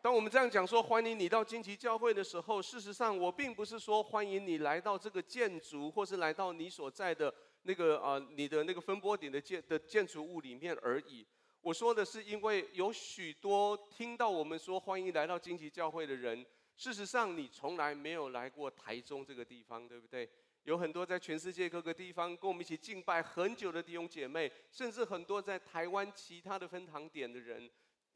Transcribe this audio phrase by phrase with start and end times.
[0.00, 11.26] 当我们这样讲说欢迎你到荆棘教会的时候，事实上我并不是说欢迎你来到这个建筑，或是来到你所在的那个啊、呃、你的那个分波点的建的建筑物里面而已。
[11.60, 16.46] 我说的是，因为有许多听到我们说欢迎来到荆棘教会的人，
[16.76, 20.30] 事实上你从来没有来过台中这个地方，对不对？
[20.62, 27.68] 有很多在全世界各个地方跟我们一起敬拜很久的弟兄姐妹，甚至很多在台湾其他的分堂点的人。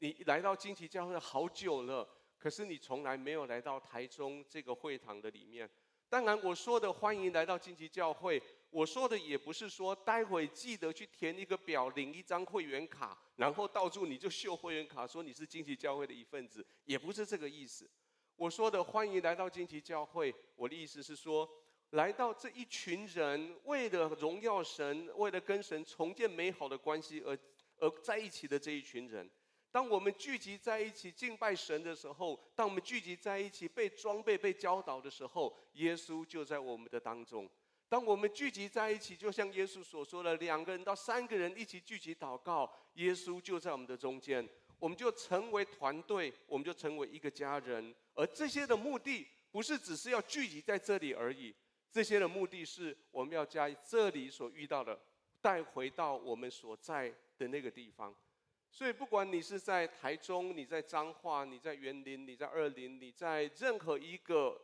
[0.03, 2.05] 你来到荆棘教会好久了，
[2.37, 5.69] 可是你从来没有来到台中这个会堂的里面。
[6.09, 17.89] 当然，我说的欢迎来到荆棘教会，我说的也不是说待会记得去填一个表，领一张会员卡，然后到处你就秀会员卡，说你是荆棘教会的一份子，也不是这个意思。
[18.35, 21.49] 我说的欢迎来到荆棘教会，我的意思是说，
[21.91, 27.39] 来到这一群人，为了荣耀神，为了跟神重建美好的关系而
[27.77, 29.31] 而在一起的这一群人。
[29.73, 37.49] 当我们聚集在一起敬拜神的时候，当我们聚集在一起被装备、被教导的时候，耶稣就在我们的当中。
[37.89, 47.95] 当我们聚集在一起，就像耶稣所说的，两个人到三个人一起聚集祷告，耶稣就在我们的中间，我们就成为团队，我们就成为一个家人。
[48.13, 51.51] 而这些的目的，不是只是要聚集在这里而已，
[51.91, 54.99] 这些的目的是我们要将这里所遇到的
[55.41, 58.15] 带回到我们所在的那个地方。
[58.75, 64.59] 所以，不管你是在台中，你在彰化，你在园林，你在二林，你在任何一个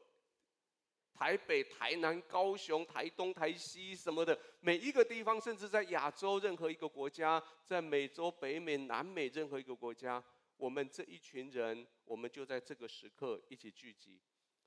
[1.14, 10.22] 台北、台南、高雄、台东、台西什么的每一个地方，甚至在亚洲任何一个国家，在美洲、北美、南美任何一个国家，
[10.58, 14.20] 我们这一群人，我们就在这个时刻一起聚集。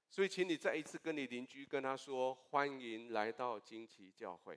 [0.09, 4.57] 所以，请你再一次跟你邻居跟他说：“欢迎来到惊奇教会。”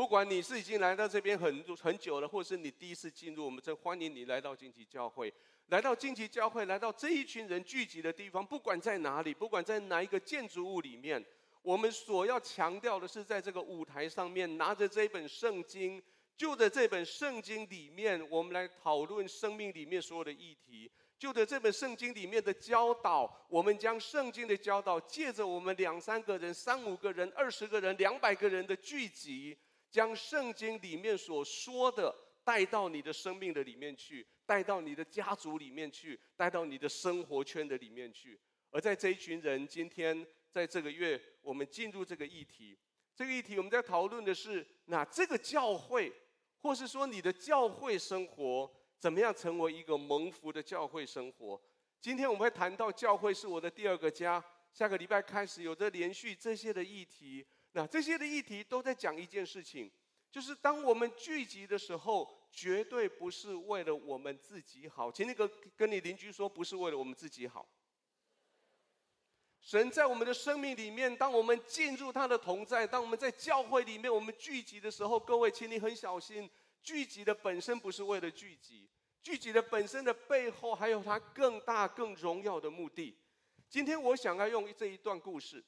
[0.00, 5.30] 不管你是已经来到这边很很久了，或是你第一次进入，我们真欢迎你来到荆棘教会。
[5.66, 11.22] 来到荆棘教会，来到这一群人聚集的地方，不管在哪里，不管在哪一个建筑物里面，
[11.60, 16.02] 我们所要强调的是，在这个舞台上面拿着这本圣经，
[16.34, 20.90] 就在这本圣经里面，我们来讨论生命里面所有的议题。
[21.18, 29.58] 就在这本圣经里面的教导，我们将圣经的教导借着我们两三个人、三五个人、二十个人、两百个人的聚集。
[29.90, 32.14] 将圣经里面所说的
[32.44, 38.40] 带到你的生命的里面去，带到你的家族里面去，带到你的生活圈的里面去。
[38.70, 42.78] 而在这一群人今天在这个月，我们进入这个议题，
[43.14, 46.12] 这个议题我们在讨论的是，那这个教会，
[46.62, 51.60] 或是说你的教会生活，怎么样成为一个蒙福的教会生活？
[52.00, 54.42] 今天我们会谈到教会是我的第二个家。
[54.72, 57.44] 下个礼拜开始有着连续这些的议题。
[57.72, 59.90] 那这些的议题都在讲一件事情，
[60.30, 65.10] 就是当我们聚集的时候，绝对不是为了我们自己好。
[65.10, 67.68] 请那个跟你邻居说，不是为了我们自己好。
[69.60, 76.50] 神在我们的生命里面，当我们进入他的同在，当我们在教会里面我们聚集的时候，各位，请你很小心，
[76.82, 78.88] 聚集的本身不是为了聚集，
[79.22, 83.16] 聚集的本身的背后还有它更大更荣耀的目的。
[83.68, 85.62] 今天我想要用这一段故事。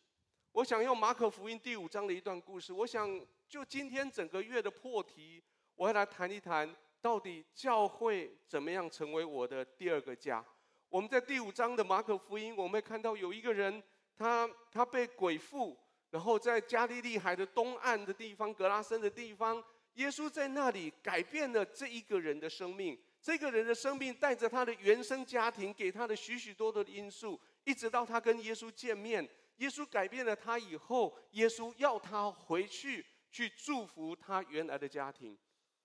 [0.52, 2.74] 我想用马可福音第五章的一段故事。
[2.74, 3.08] 我想
[3.48, 5.42] 就今天整个月的破题，
[5.74, 6.68] 我要来谈一谈，
[7.00, 10.44] 到底教会怎么样成为我的第二个家。
[10.90, 13.82] 我们在第五章的马可福音，我们会看到有一个人，
[14.14, 15.74] 他他被鬼附，
[16.10, 19.56] 然后在加利利海的东岸的地方，格拉森的地方，
[19.94, 23.00] 耶稣在那里改变了这一个人的生命。
[23.22, 29.26] 这个人的生命带着他的原生家庭，给他的许许多多的因素，一直到他跟耶稣见面。
[29.62, 35.38] 耶稣改变了他以后，耶稣要他回去去祝福他原来的家庭。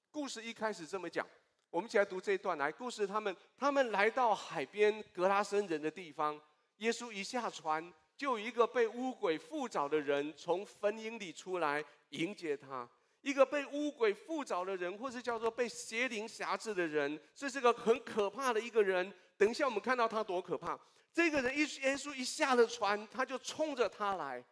[0.10, 1.24] 故事一开始这么讲，
[1.70, 2.72] 我们一起来读这一段来。
[2.72, 6.42] 故事他们他们来到海边格拉森人的地方，
[6.78, 12.90] 耶稣一下船，就有一个被污鬼附着的人从坟茔里出来迎接他。
[13.22, 19.14] 一个被污鬼附着的人，或是叫做被邪灵辖制的人，这是个很可怕的一个人。
[19.38, 20.80] 等一下我们看到他多可怕。
[21.18, 24.46] 这个人一耶稣一下了船，他就冲着他来。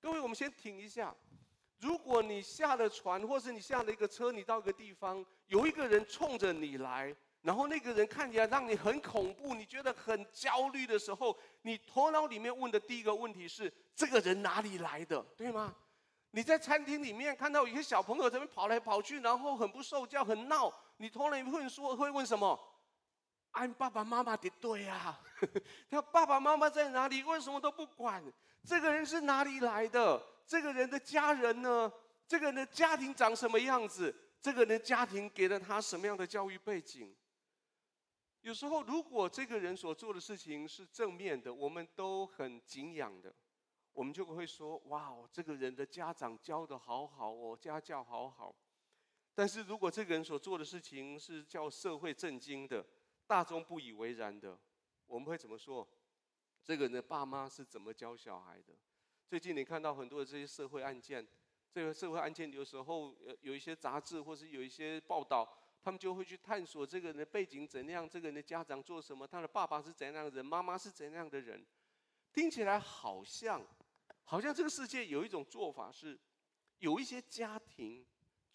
[0.00, 1.12] 各位，我们先停一下。
[1.80, 7.12] 如果你下了船，或是你下了一个车，你到一个地方，有一个人冲着你来，
[7.42, 15.20] 然后那个人看起来让你很恐怖，你觉得很焦虑的时候，你头脑里面问的第一个问题是：这个人哪里来的？
[15.36, 15.74] 对吗？
[16.30, 22.56] 你在餐厅里面看到有些小朋友在那边跑来跑去，然后很不受教，很闹，你头脑里面会说会问什么？
[23.56, 25.18] 按爸爸妈妈的对呀，
[25.88, 27.22] 他爸爸妈妈在哪里？
[27.22, 28.22] 为什么都不管？
[28.62, 30.22] 这个人是哪里来的？
[30.46, 31.90] 这个人的家人呢？
[32.28, 34.14] 这个人的家庭长什么样子？
[34.42, 37.16] 这个人的家庭给了他什么样的教育背景？
[38.42, 43.34] 有时候，如果这个人所做的事情是正面的，我们都很敬仰的，
[43.92, 48.54] 我们就会说：“哇哦，这个人的家长教的好好哦，家教好好。”
[49.34, 52.84] 但是如果这个人所做的事情是叫社会震惊的、
[53.26, 54.58] 大众不以为然的，
[55.06, 55.86] 我们会怎么说？
[56.62, 58.74] 这个人的爸妈是怎么教小孩的？
[59.26, 61.26] 最近你看到很多的这些社会案件，
[61.70, 65.48] 这个社会案件有时候有有一些杂志或是有一些报道。
[65.82, 71.64] 他们就会去探索这个人的背景怎样，这个人的家长做什么，他的爸爸是怎样的人，妈妈是怎样的人，
[72.32, 73.64] 听起来好像，
[74.24, 76.18] 好像这个世界有一种做法是，
[76.78, 78.04] 有一些家庭。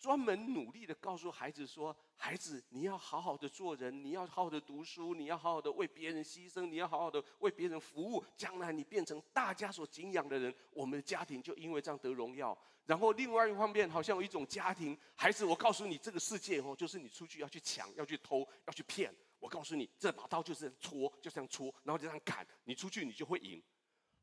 [0.01, 8.25] 专门努力的告诉孩子说：“孩子，你要好好的做人，你要好好的读书，你要好好的为别人牺牲，你要好好的为别人服务。
[8.36, 12.57] 将来你变成大家所敬仰的人，我们的家庭就因为这样得荣耀。
[12.88, 19.15] 然后另外一方面，好像有一种家庭，孩子，我告诉你，这个世界哦，就是你出去要去抢，要去偷，要去骗。
[19.38, 23.62] 我告诉你，这把刀就是戳，就这样戳，然后就这样砍，你出去你就会赢。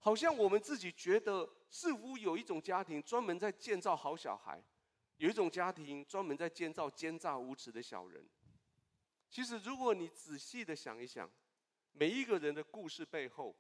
[0.01, 4.61] 好像我们自己觉得，似乎有一种家庭专门在建造好小孩。”
[5.19, 8.29] 有一种家庭专门在建造奸诈无耻的小人。
[9.29, 11.31] 其实，如果你仔细的想一想，
[11.93, 13.55] 每一个人的故事背后，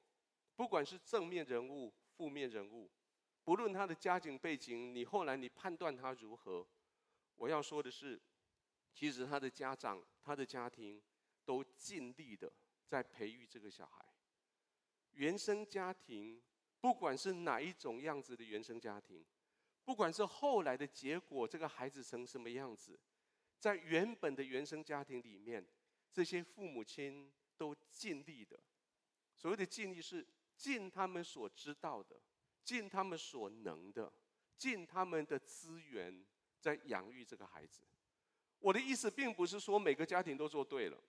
[0.56, 2.90] 不管是正面人物、负面人物，
[3.44, 6.66] 不论他的家境背景，你后来你判断他如何，
[7.36, 8.20] 我要说的是，
[8.92, 11.02] 其实他的家长、他的家庭
[11.44, 12.52] 都尽力的
[12.86, 14.04] 在培育这个小孩。
[15.12, 16.40] 原生家庭，
[16.80, 19.26] 不管是哪一种样子的原生家庭。
[19.88, 23.00] 不管是后来的结果，这个孩子成什么样子，
[23.58, 25.66] 在原本的原生家庭里面，
[26.12, 28.60] 这些父母亲都尽力的。
[29.34, 30.26] 所谓的尽力，是
[30.58, 32.20] 尽他们所知道的，
[32.62, 34.12] 尽他们所能的，
[34.58, 36.22] 尽他们的资源，
[36.60, 37.80] 在养育这个孩子。
[38.58, 41.02] 我的意思，并不是说每个家庭都做对了，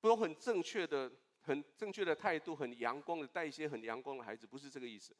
[0.00, 1.10] 都很正确的、
[1.40, 5.12] 很正确的态度，很阳光的带一些很阳光的孩子，不是这个意思。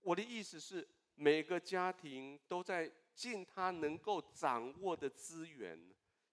[0.00, 0.88] 我的意思是。
[1.16, 5.78] 每个家庭都在尽他能够掌握的资源，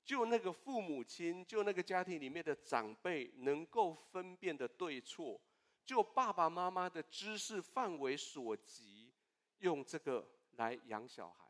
[0.04, 5.40] 就那个父母亲，就那个家庭里面的长辈能够分辨的对错，
[5.86, 9.14] 就爸爸妈妈的知识范围所及，
[9.60, 11.48] 用这个来养小孩。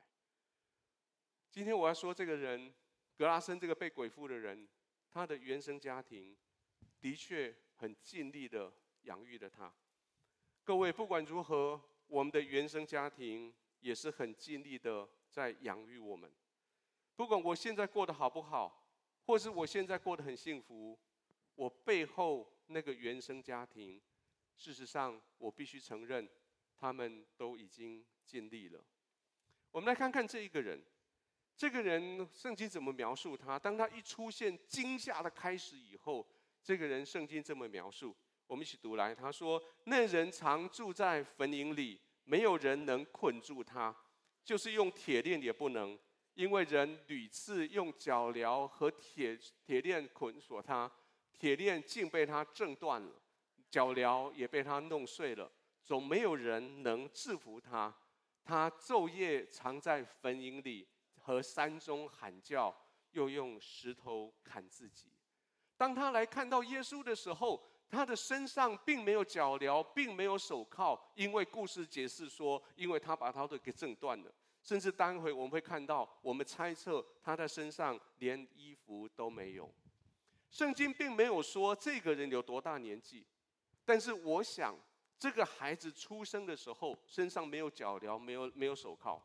[1.49, 2.73] 今天我要说这个人，
[3.15, 4.67] 格拉森这个被鬼附的人，
[5.09, 6.35] 他的原生家庭
[6.99, 8.73] 的确很尽力的
[9.03, 9.73] 养育了他。
[10.65, 11.81] 各位不管如何。
[12.11, 16.29] 我们的原生家庭也是很尽力的在养育我们，
[17.15, 18.85] 不管我现在过得好不好，
[19.25, 20.99] 或是我现在过得很幸福，
[21.55, 24.01] 我背后那个原生家庭，
[24.57, 26.27] 事实上我必须承认，
[26.75, 28.83] 他们都已经尽力了。
[29.71, 30.83] 我们来看看这一个人，
[31.55, 33.57] 这个人圣经怎么描述他？
[33.57, 36.27] 当他一出现惊吓的开始以后，
[36.61, 38.13] 这个人圣经这么描述。
[38.51, 43.95] 我们一起读来，他说：“那人常住在坟塋里，没有人能捆住他，
[44.44, 45.98] 就是用铁链也不能，
[46.33, 50.92] 因为人屡次用脚镣和铁铁链捆锁他，
[51.31, 53.21] 铁链竟被他挣断了，
[53.69, 55.50] 脚镣也被他弄碎了，
[55.86, 57.95] 总没有人能制服他。
[58.44, 62.75] 他昼夜藏在坟塋里和山中喊叫，
[63.12, 65.07] 又用石头砍自己。
[65.77, 74.33] 当他来看到耶稣的时候。”他的身上并没有脚镣，并没有手铐，因为故事解释说，因为他把他的给挣断了。
[74.63, 79.69] 甚至待会我们会看到，我们猜测他的身上连衣服都没有。
[80.50, 83.25] 圣经并没有说这个人有多大年纪，
[83.83, 84.77] 但是我想，
[85.17, 89.21] 这个孩子出生的时候身上没有脚镣，没有没有手铐。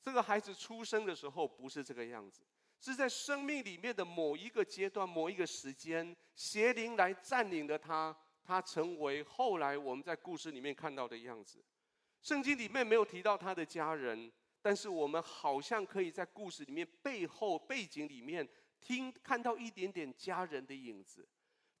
[0.00, 2.42] 这个孩子出生的时候不是这个样子。
[2.82, 11.64] 是在生命里面的某一个阶段、某一个时间，邪灵来占领了他，他成为后来我们在故事里面看到的样子。
[12.20, 18.48] 圣经里面没有提到他的家人，但是我们好像可以在故事里面背后背景里面
[18.80, 21.28] 听看到一点点家人的影子。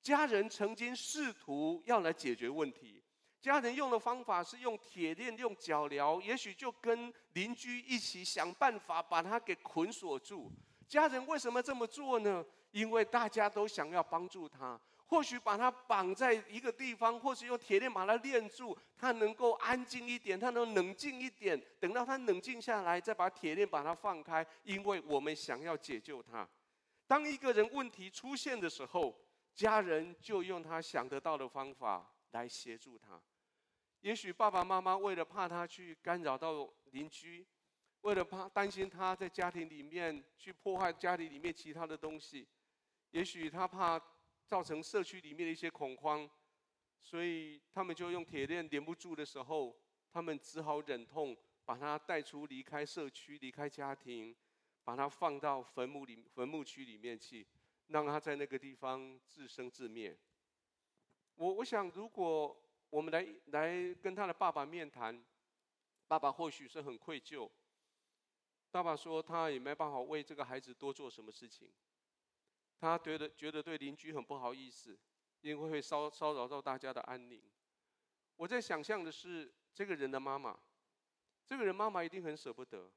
[0.00, 3.02] 家人曾经试图要来解决问题，
[3.40, 10.48] 家人用的方法是用铁链、用脚镣，也许就跟邻居一起想办法把他给捆锁住。
[10.92, 12.44] 家人为什么这么做呢？
[12.70, 21.58] 因为大家都想要帮助他，或许把他绑在一个地方，或是用铁链把他链住，他能够安静一点，他能冷静一点。
[21.80, 24.46] 等到他冷静下来，再把铁链把他放开。
[24.64, 26.46] 因为我们想要解救他。
[27.06, 29.18] 当一个人问题出现的时候，
[29.54, 33.18] 家人就用他想得到的方法来协助他。
[34.02, 37.46] 也许爸爸妈妈为了怕他去干扰到邻居。
[38.02, 42.46] 为了怕担心他在家庭里面去破坏家庭里面其他的东西，
[43.10, 44.00] 也许他怕
[44.44, 46.28] 造成社区里面的一些恐慌，
[47.00, 49.76] 所以他们就用铁链连不住的时候，
[50.10, 54.34] 他们只好忍痛把他带出离开社区，离开家庭，
[54.82, 57.46] 把他放到坟墓里坟墓区里面去，
[57.86, 60.18] 让他在那个地方自生自灭。
[61.36, 65.24] 我我想，如果我们来来跟他的爸爸面谈，
[66.08, 67.48] 爸爸或许是很愧疚。
[68.72, 71.70] 爸爸说他也没办法为这个孩子多做什么事情，
[72.80, 74.98] 他觉得觉得对邻居很不好意思，
[75.42, 77.40] 因为会骚骚扰到大家的安宁。
[78.36, 80.58] 我在想象的是这个人的妈妈，
[81.46, 82.90] 这个人妈妈一定很舍不得，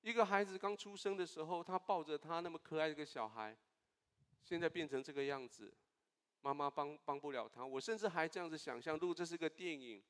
[0.00, 3.54] 一个孩子刚出生的时候，他抱着他那么可爱的一个小孩，
[4.44, 5.74] 现在变成这个样子。
[6.40, 10.04] 妈妈帮帮不了他，我甚至还这样子想象：如果这是个电影，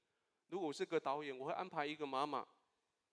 [0.49, 2.45] 如果我是个导演，我会安排一个妈妈，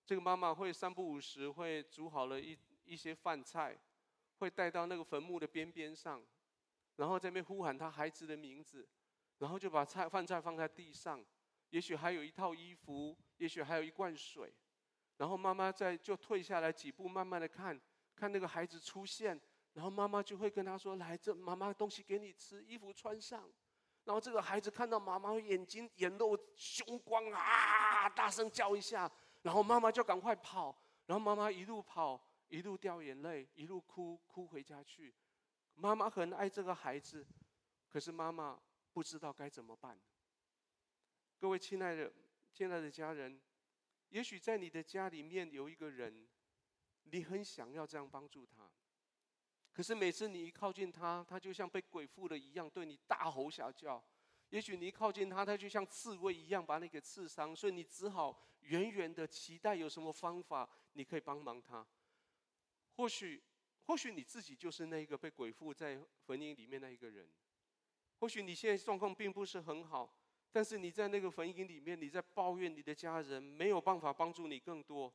[0.05, 3.77] 这个妈妈会三不五时会煮好了一一些饭菜，
[4.39, 6.22] 会带到那个坟墓的边边上，
[6.98, 8.88] 然后在那边呼喊他孩子的名字，
[9.38, 11.24] 然后就把菜饭菜放在地上，
[11.70, 14.53] 也许还有一套衣服，也许还有一罐水，
[15.17, 17.79] 然后妈妈再就退下来几步，慢慢的看，
[18.15, 19.39] 看那个孩子出现。
[19.74, 23.50] 然后妈妈就会跟他说：“来，这妈妈东西给你吃，衣服穿上。”
[24.03, 29.10] 然后这个孩子看到妈妈眼睛眼露凶光啊，大声叫一下，
[29.41, 30.77] 然后妈妈就赶快跑。
[31.07, 35.13] 然后妈妈一路跑，一路掉眼泪，一路哭哭回家去。
[35.75, 37.25] 妈妈很爱这个孩子，
[37.89, 38.62] 可是妈妈
[38.93, 40.00] 不知道该怎么办。
[41.38, 42.13] 各位亲爱的、
[42.53, 43.41] 亲爱的家人，
[44.10, 46.27] 也许在你的家里面有一个人，
[47.03, 48.71] 你很想要这样帮助他。
[49.74, 54.01] 可是每次你一靠近他，他就像被鬼附了一样，对你大吼小叫。
[54.51, 61.86] 也许你一靠近他，他就像刺猬一样把你给刺伤，所以你只好远远的期待有什么方法你可以帮忙他。
[62.96, 63.41] 或许，
[63.86, 67.27] 或许你自己就是那个被鬼附在坟茔里面那一个人。
[68.20, 70.13] 或许你现在状况并不是很好，
[70.51, 75.12] 但是你在那个坟茔里面，你在抱怨你的家人没有办法帮助你更多。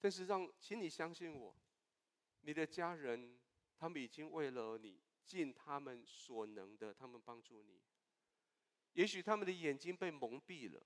[0.00, 1.56] 但是让，请你相信我，
[2.42, 3.38] 你的家人。
[3.76, 7.82] 他们已经为了你尽他们所能的，他们帮助你。
[8.94, 10.82] 也许他们的眼睛被蒙蔽了，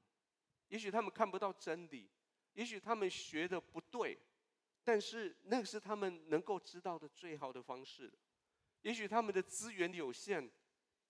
[0.69, 2.11] 也许他们看不到真理，
[2.55, 4.19] 也许他们学的不对，
[4.83, 8.19] 但是那个是他们能够知道的最好的方式了。
[8.83, 10.51] 也许他们的资源有限，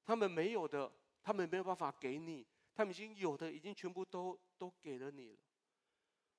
[0.05, 5.39] 他们没有的，他们没有办法给你，他们已经有的，已经全部都都给了你了。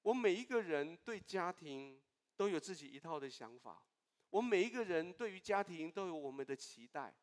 [0.02, 2.02] 我每一个人对家庭
[2.36, 3.82] 都有自己一套的想法。
[4.30, 7.14] 我每一个人对于家庭都有我们的期待，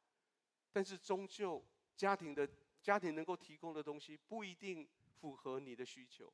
[0.72, 1.64] 但是终究
[1.96, 2.48] 家庭的
[2.86, 4.86] 家庭能够提供的东西不一定
[5.20, 6.32] 符合你的需求。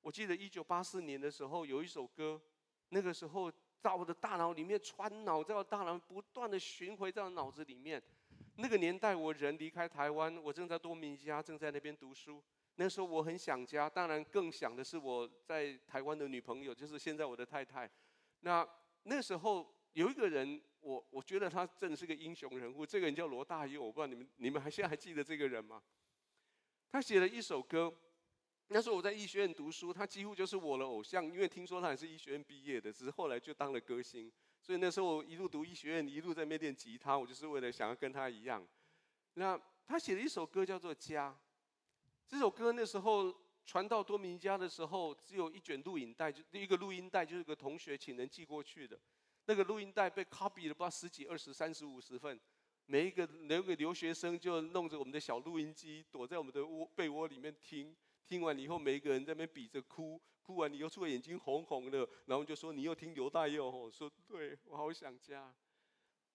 [0.00, 2.42] 我记得一九八四年的时候有一首歌，
[2.88, 8.02] 那个时候在我的大脑里面穿脑，在我大脑不断的巡回在我脑子里面。
[8.56, 12.42] 那个年代我人离开台湾，我正在多米尼加，正在那边读书。
[12.74, 17.88] 那时候我很想家，当然更想的是我在台湾的女朋友，就是现在我的太太。
[18.40, 18.68] 那
[19.04, 22.84] 那时候有一个人，我我觉得他真的是个英雄人物。
[22.86, 25.82] 这个人叫罗大佑，我不知道你们你们还现在还记得这个人吗？
[26.90, 27.94] 他写了一首歌，
[28.68, 34.32] 那时候我在医学院读书，他几乎就是我的偶像，因为听说他也是医学院毕业的，只是后来就当了歌星。
[34.60, 38.66] 所以那时候我一路读医学院，一路在那边练吉他，我就是为了想要跟他一样。
[39.34, 41.30] 那他写了一首歌叫做《家》，
[42.26, 43.34] 这首歌那时候
[43.66, 48.98] 传到多米尼加的时候，只有一卷录影带，就一个录音带，就是个同学请人寄过去的。
[49.46, 52.38] 那个录音带被 copy 了，不知道十几、二十、三十、五十份。
[52.86, 57.96] 每一个每个留学生就弄着我们的小录音机，躲在我们的窝被窝里面听。
[58.26, 65.52] 听完以后，每一个人在那边比着哭，哭完你又出来眼睛红红的，然后就说：“你又听刘大佑？”我说：“对，我好想家。”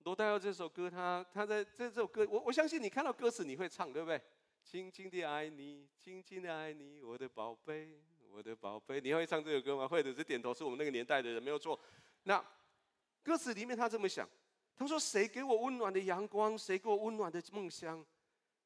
[0.05, 4.21] 罗大佑这首歌，他他在这这首歌，我我相信你看到歌词你会唱，对不对？
[4.63, 7.99] 轻轻的爱你，轻轻的爱你，我的宝贝，
[8.29, 9.01] 我的宝贝。
[9.01, 9.87] 你会唱这首歌吗？
[9.87, 10.53] 或者是点头？
[10.53, 11.79] 是我们那个年代的人，没有错。
[12.23, 12.43] 那
[13.27, 14.25] 歌词里面他这么想，
[14.73, 16.57] 他说：“谁给我温暖的阳光？
[16.57, 18.05] 谁给我温暖的梦乡？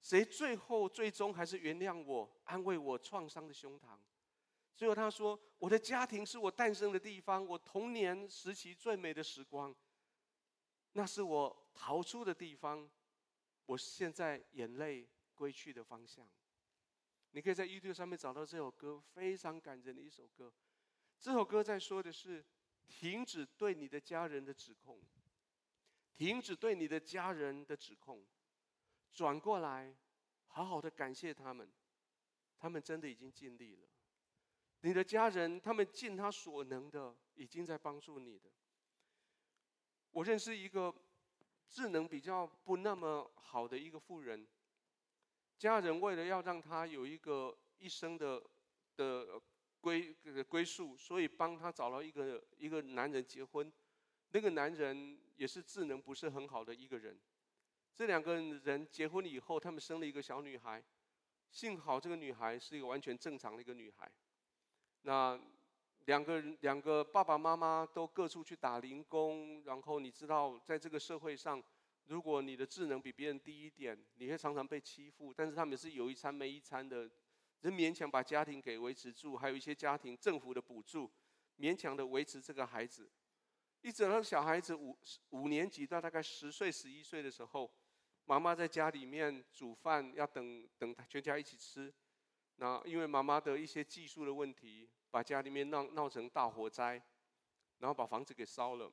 [0.04, 3.98] 谁最后最终还是原谅我，安慰我创伤的胸膛？”
[4.78, 9.76] 最后他说：“我的家庭是我诞生的地方，我童年时期最美的时光，
[10.92, 12.88] 那是我逃出的地方，
[13.66, 16.30] 我现在眼泪。”归去的方向，
[17.32, 20.54] 你可以在 YouTube 上面找到这首歌，非常感人的一首歌。
[21.20, 22.46] 这首歌在说的是，
[22.92, 25.00] 停止对你的家人的指控，
[26.14, 28.22] 停止对你的家人的指控，
[29.14, 29.96] 转过来，
[30.48, 31.72] 好好的感谢他们，
[32.60, 33.88] 他们真的已经尽力了。
[34.82, 38.52] 你的家人，他们尽他所能的，已经在帮助你的。
[40.12, 40.94] 我认识一个
[41.70, 44.46] 智能比较不那么好的一个富人，
[45.58, 48.44] 家人为了要让他有一个一生的
[48.98, 49.42] 的
[49.82, 50.16] 归
[50.48, 53.72] 归宿，所以帮他找了一个一个男人结婚。
[54.34, 57.20] 那个男人也是智能不是很好的一个人。
[57.94, 60.82] 这两个人结婚以后，他们生了一个小女孩。
[61.50, 64.10] 幸好这个女孩是一个完全正常的一个女孩。
[65.02, 65.38] 那
[66.06, 71.62] 两个人两个爸爸妈妈都各处去打零工，然后你知道，在这个社会上，
[72.06, 75.34] 如果你的智能比别人低一点，你会常常被欺负。
[75.36, 77.12] 但是他们是有一餐没一餐的，
[77.62, 81.12] 人勉强把家庭给维持住，还有一些家庭政府的补助，
[81.58, 83.10] 勉强的维持这个孩子。
[83.82, 84.98] 一直到小孩子五
[85.30, 87.72] 五年级到大概十岁十一岁的时候，
[88.26, 91.94] 妈妈在家里面煮饭，要等等全家一起吃。
[92.58, 97.02] 那因为妈妈的一些技术的问题，把家里面闹闹成大火灾，
[97.80, 98.92] 然后把房子给烧了。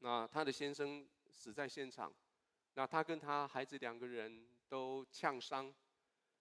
[0.00, 2.14] 那她的先生死在现场，
[2.74, 5.74] 那她跟她孩子两个人都呛伤。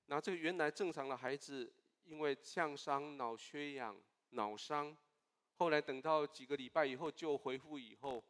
[0.07, 1.71] 那这个原来正常的孩子，
[2.03, 3.95] 因为呛伤、脑缺氧、
[4.31, 4.95] 脑伤。
[5.57, 8.23] 后来等到几个礼拜以后就恢复以后，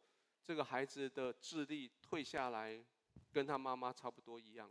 [0.44, 2.82] 这个孩子的智力退下来，
[3.32, 4.70] 跟他妈妈差不多一样。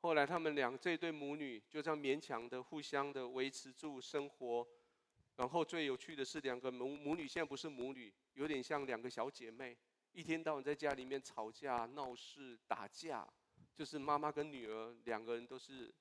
[0.00, 4.66] 后来他们俩这对母女就这样勉强的互相的维持住生活。
[5.36, 9.76] 然后最有趣的是，两个母母女现在不是母女，有点像两个小姐妹，
[10.12, 13.26] 一天到晚在家里面吵架、闹事、打架，
[13.76, 15.94] 就是妈妈跟女儿两个人都是。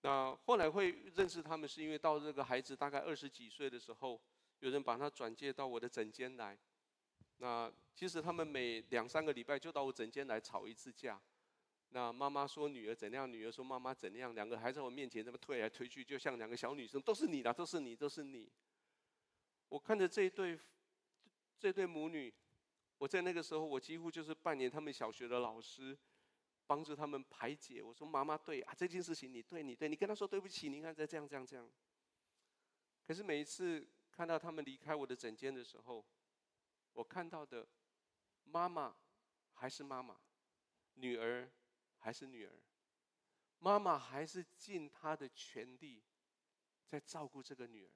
[0.00, 4.20] 那后来会认识他们，是因为到这个孩子大概二十几岁的时候。
[4.60, 6.56] 有人把他转介到我的诊间来，
[7.38, 11.20] 那其实他们每两三个礼拜就到我诊间来吵一次架。
[11.88, 18.48] 那妈妈说女儿怎样，女儿说妈妈怎样，两个还在我面前这么推来推去，就像两个小女生，都是你的，都是你，都是你。
[19.68, 20.56] 我看着这一对
[21.58, 22.32] 这对母女，
[22.98, 25.98] 我在那个时候我几乎就是扮演他们小学的老师，
[26.72, 27.82] 帮助他们排解。
[27.82, 31.70] 我说妈妈对啊，这件事情你对你对，你跟他说对不起，你看再这样这样这样。
[33.06, 33.86] 可是每一次。
[34.14, 36.04] 看到他们离开我的诊间的时候，
[36.92, 37.66] 我看到的
[38.44, 38.94] 妈妈
[39.54, 40.20] 还是妈妈，
[40.96, 41.50] 女儿
[41.96, 42.52] 还是女儿，
[43.58, 46.04] 妈妈还是尽她的全力
[46.84, 47.90] 在照顾这个女儿。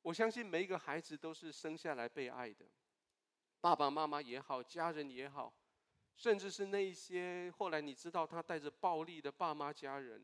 [0.00, 2.64] 我相信每一个孩子都是生下来被爱的，
[3.60, 5.52] 爸爸妈妈也好，家人也好，
[6.20, 10.22] 甚至是那些后来你知道他带着暴力的爸妈家人，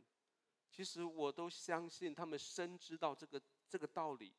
[0.70, 4.34] 其实我都相信他们深知道这个这个道理。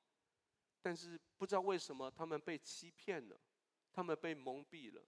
[0.84, 3.36] 但是不知道为什么，他们被欺骗了，
[3.92, 5.04] 他们被蒙蔽了，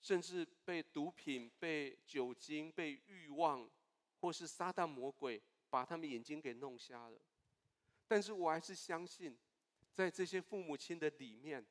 [0.00, 3.70] 甚至被毒品、被酒精、被欲望，
[4.20, 7.20] 或是撒旦魔鬼把他们眼睛给弄瞎了。
[8.08, 9.38] 但是我还是相信，
[9.92, 11.64] 在这些父母亲的里面，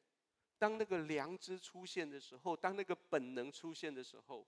[0.63, 4.47] 当那个良知出现的时候，当那个本能出现的时候，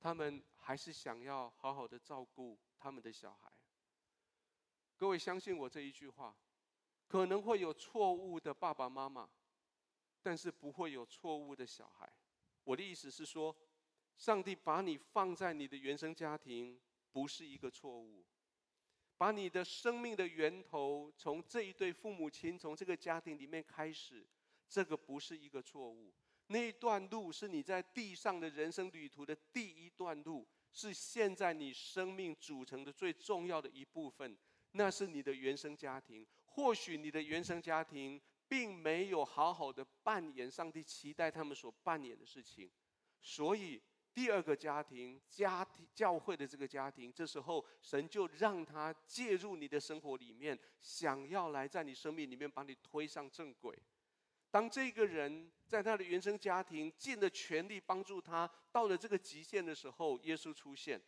[0.00, 3.52] 他们还是想要好好的照顾他们的小孩。
[4.96, 6.36] 各位相信我这一句话。
[7.06, 9.30] 可能会有错误的爸爸妈妈，
[10.20, 12.12] 但是不会有错误的小孩。
[12.64, 13.54] 我的意思是说，
[14.16, 16.76] 上帝把你放在你的原生家庭，
[17.12, 18.26] 不是一个错误。
[19.16, 24.26] 把你的生命的源头从这一对父母亲，从这个家庭里面开始，
[24.68, 26.12] 这个不是一个错误。
[26.48, 34.36] 那一段路是你在地上的人生旅途的第一段路，是现在你生命组成的最重要的一部分。
[34.72, 36.26] 那是你的原生家庭。
[36.44, 42.70] 或许你的原生家庭并没有好好的扮演上帝期待他们所扮演的事情，
[43.20, 43.82] 所以
[44.14, 53.76] 第二个家庭、家庭教会的这个家庭，这时候神就让他介入你的生活里面，想要来在你生命里面把你推上正轨。
[54.56, 60.98] 当这个人在他的原生家庭尽了全力帮助他，到了这个极限的时候，耶稣出现。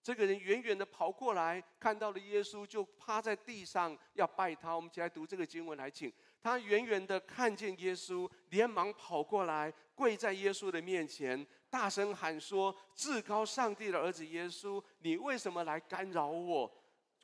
[0.00, 4.76] 这个人远远的跑过来，看到了耶稣，就趴在地上要拜他。
[4.76, 16.72] 我们一起来读这个经文，来请他远远的看见耶稣，连忙跑过来，跪在耶稣的面前，大声喊说：“至高上帝的儿子耶稣，你为什么来干扰我？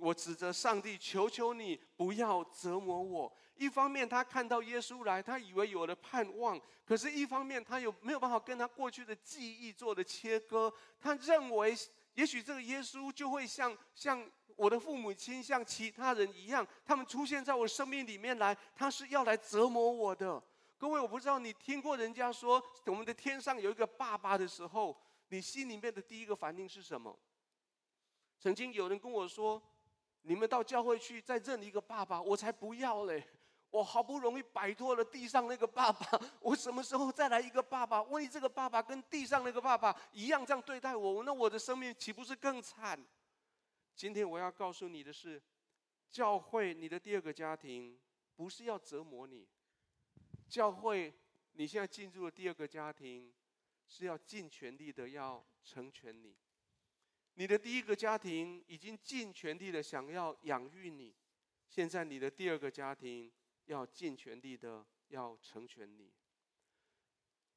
[0.00, 11.76] 我指着上帝求求你，不要折磨我。”一方面他看到耶稣来，他以为有了盼望；可是，一方面他又没有办法跟他过去的记忆做了切割，他认为。
[12.14, 20.42] 也许这个耶稣就会像像我的父母亲，像其他人一样，他们出现在我生命里面来，他是要来折磨我的。
[20.76, 27.16] 各位，我不知道你听过人家说我们的天上有一个爸爸的时候，你心里面的第一个反应是什么？
[28.40, 29.62] 曾经有人跟我说，
[30.22, 33.24] 你们到教会去再认一个爸爸，我才不要嘞！
[33.70, 38.02] 我好不容易摆脱了地上那个爸爸， 我什么时候再来一个爸爸？
[38.02, 42.98] 万一这个爸爸跟地上那个爸爸一样这样对待我，那我的生命岂不是更惨？
[43.94, 45.40] 今天我要告诉你的是，
[46.11, 47.96] 教会你的第二个家庭
[48.35, 49.46] 不是要折磨你，
[50.48, 51.14] 教会
[51.52, 53.33] 你现在进入了第二个家庭，
[53.87, 56.35] 是要尽全力的要成全你。
[57.40, 61.14] 你的第一个家庭已经尽全力的想要养育你，
[61.70, 63.33] 现在你的第二个家庭。
[63.64, 66.11] 要尽全力的要成全你。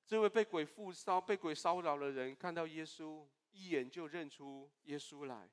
[0.06, 5.50] 这位被鬼附烧、被鬼骚扰的人，看到耶稣，一眼就认出耶稣来。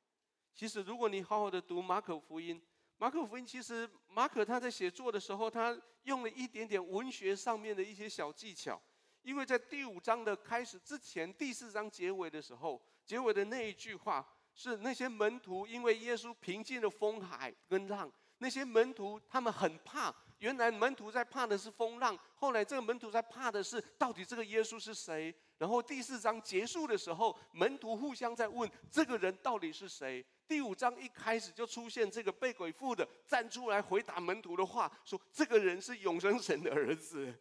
[0.54, 2.60] 其实，如果你好好的读马可福音，
[2.98, 8.80] 马可福音其实马可他在写作的时候，他用了一点点文学上面的一些小技巧。
[9.22, 20.14] 因为在第五章的开始之前，第四章结尾的时候，结尾的那一句话是那些门徒因为耶稣平静了风海跟浪，那些门徒他们很怕。
[20.38, 25.34] 原来门徒在怕的是风浪，后来这个门徒在怕的是到底这个耶稣是谁？
[25.58, 30.24] 然后第四章结束的时候，门徒互相在问这个人到底是谁？
[30.46, 37.34] 第五章一开始就出现这个被鬼附的站出来回答门徒的话，说这个人是永生神的儿子。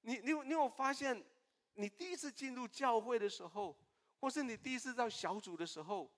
[0.00, 1.22] 你你你有发现，
[1.74, 3.76] 你第一次进入教会的时候，
[4.20, 6.10] 或是你第一次到小组的时候，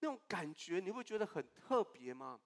[0.00, 2.40] 那种感觉你会觉得很特别吗？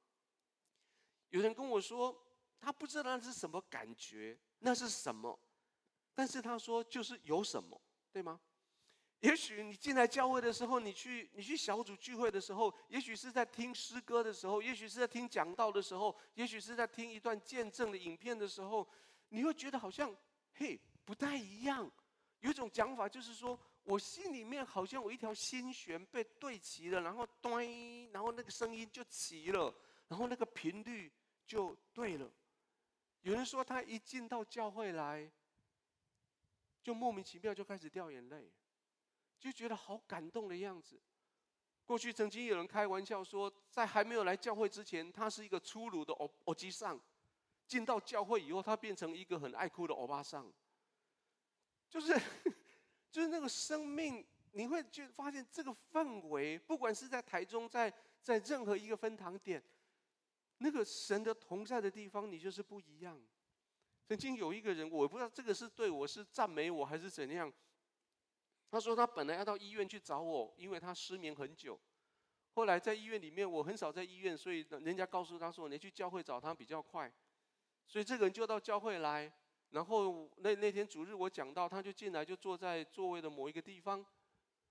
[1.31, 2.21] 有人跟我说。
[2.61, 5.39] 他不知道那是什么感觉，那是什么？
[6.15, 7.79] 但是他说就是有什么，
[8.11, 8.41] 对吗？
[9.21, 18.89] 也许你进来教会的时候，你去你去小组聚会的时候，也许是在听诗歌的时候，也许是在听讲道的时候，也许是在听一段见证的影片的时候，
[19.29, 20.17] 你会觉得好像
[20.55, 21.91] 嘿不太一样。
[22.41, 27.61] 有一种讲法就是说，我心里面好像有一条心弦被对齐了，然后咚，
[28.11, 29.73] 然后那个声音就齐了，
[30.09, 31.13] 然后那个频率
[31.47, 32.31] 就对了。
[33.23, 35.31] 有人说他一进到教会来，
[36.83, 38.51] 就莫名其妙就开始掉眼泪，
[39.39, 41.01] 就觉得好感动的样子。
[41.85, 46.99] 过去曾经有人开玩笑说，在还没有来教会之前，他是一个粗鲁的欧欧吉桑；
[47.67, 50.51] 进到教会以后，他变成一个很爱哭的欧巴桑。
[51.91, 52.19] 就是，
[53.15, 59.63] 就是那个生命，你会就发现这个氛围，不管是在台中，在在任何一个分堂点。
[60.59, 63.17] 那个神的同在的地方，你就是不一样。
[64.09, 67.53] 曾经有一个人，我不知道这个是对我是赞美我还是怎样。
[68.69, 71.79] 他说他本来要到医院去找我，因为他失眠很久。
[72.55, 77.13] 后来在医院里面，我很少在医院，所以人家告诉他说，你去教会找他比较快。
[77.87, 79.33] 所以这个人就到教会来，
[79.75, 84.07] 然后那那天主日我讲到，他就进来就坐在座位的某一个地方。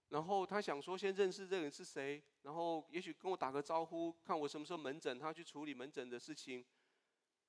[0.08, 6.64] 然后他想说，先认识这个人是谁，然后也许跟我打个招呼，看我什么时候门诊，他去处理门诊的事情。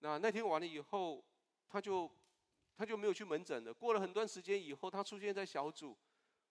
[0.01, 1.25] 那那天完了以后，
[1.69, 2.11] 他就
[2.77, 3.73] 他就没有去门诊了。
[3.73, 5.97] 过了很段时间以后，他出现在小组，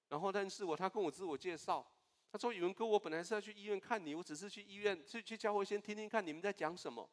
[0.08, 1.86] 然后认识我，他跟我自我介绍，
[2.32, 7.10] 他说：“宇文哥，我本来是要去医院看你，我只是去医院去去教会先听听看你们在讲什么。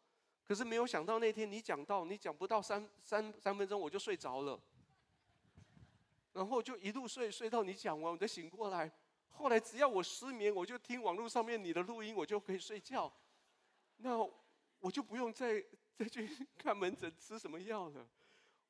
[0.50, 4.60] 可是没有想到那天你讲到，你讲不到三三三分钟我就睡着了。”
[6.34, 8.90] 然后就一路睡睡到你讲完，我再醒过来。
[9.28, 13.12] 后来只要我失眠，我就听网络上面你的录音，我就可以睡觉。
[13.98, 14.18] 那
[14.80, 15.64] 我就不用再
[15.96, 18.04] 再去看门诊吃什么药了。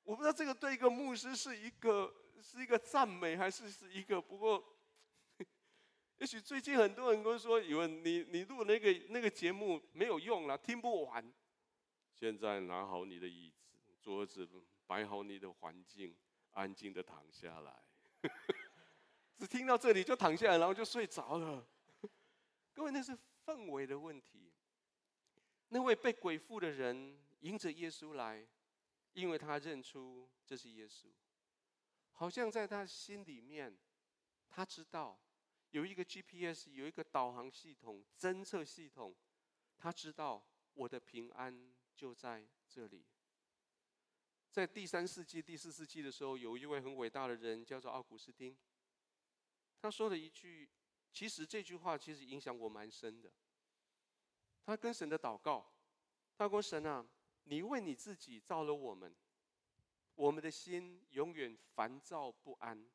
[0.05, 4.63] 我不知道这个对一个牧师是一个是一个赞美，还是是一个不过。
[6.21, 11.33] 也许最近很多人都说，以为你你录那个那个节目没有用了，听不完。
[12.21, 14.47] 现在拿好你的椅子、桌子，
[14.87, 16.15] 摆好你的环境。
[16.53, 17.85] 安静的躺下来，
[19.39, 21.65] 只听到这里就躺下来，然后就睡着了。
[22.75, 24.53] 各位，那是氛围的问题。
[25.69, 28.45] 那位被鬼附的人迎着耶稣来，
[29.13, 31.07] 因为他认出这是耶稣，
[32.11, 33.79] 好像在他心里面，
[34.49, 35.17] 他知道
[35.71, 39.15] 有一个 GPS，有一个导航系统、侦测系统，
[39.79, 43.05] 他知道我的平安就在这里。
[44.51, 48.57] 在第三世纪、第四世纪的时候，有一位很伟大的人叫做奥古斯丁。
[49.83, 50.71] 他说了一句，
[51.13, 53.31] 其实这句话其实影响我蛮深的。
[54.65, 55.71] 他跟神的祷告，
[56.39, 57.07] 他说：“神啊，
[57.45, 59.15] 你为你自己造了我们，
[60.15, 62.91] 我们的心永远烦躁不安，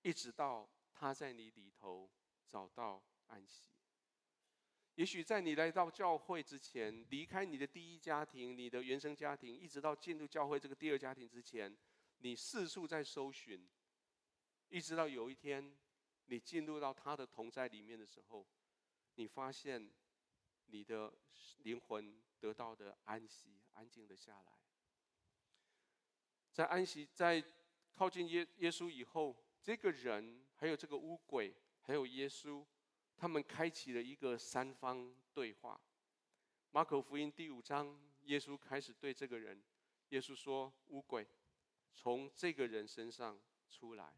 [0.00, 2.10] 一直到他在你里头
[2.48, 3.66] 找到安息。”
[4.96, 11.76] 也许在你来到教会之前，离开你的第一家庭、你的原生家庭，一直到进入教会这个第二家庭之前，
[12.18, 13.68] 你四处在搜寻，
[14.68, 15.76] 一直到有一天，
[16.26, 18.46] 你进入到他的同在里面的时候，
[19.16, 19.90] 你发现
[20.66, 21.12] 你的
[21.58, 24.52] 灵魂得到的安息，安静的下来。
[26.52, 27.42] 在安息，在
[27.92, 31.52] 靠近耶耶稣以后，这个人还有这个乌鬼，
[31.82, 32.64] 还有耶稣，
[33.16, 35.80] 他们开启了一个三方对话。
[36.70, 39.62] 马可福音第五章，耶稣开始对这个人，
[40.08, 41.26] 耶稣说：“乌鬼，
[41.94, 44.12] 从这个人身上出来。”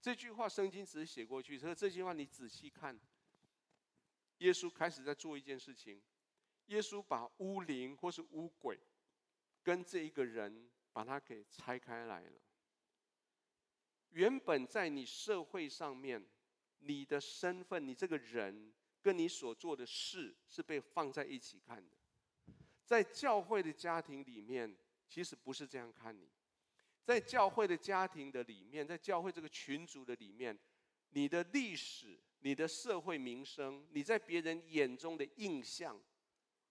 [0.00, 2.98] 这句话圣经只是写过去，所以这句话你仔细看，
[4.38, 6.00] 耶稣开始在做一件事情，
[6.66, 8.78] 耶稣把乌灵或是乌鬼
[9.62, 12.38] 跟这一个人把它给拆开来了。
[14.10, 16.24] 原本在你社会上面，
[16.80, 21.96] 你的身份，你这个人跟你所做的事是被放在一起看的，
[22.84, 24.76] 在教会的家庭里面，
[25.08, 26.28] 其实不是这样看你。
[27.04, 30.58] 在教会的家庭的里面，在教会这个群组的里面，
[31.10, 35.98] 你的历史、你的社会名声、你在别人眼中的印象，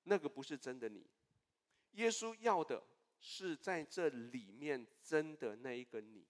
[0.04, 1.06] 那个不是真的你。
[1.94, 2.84] 耶稣要的
[3.20, 6.28] 是在这里面真的那一个你。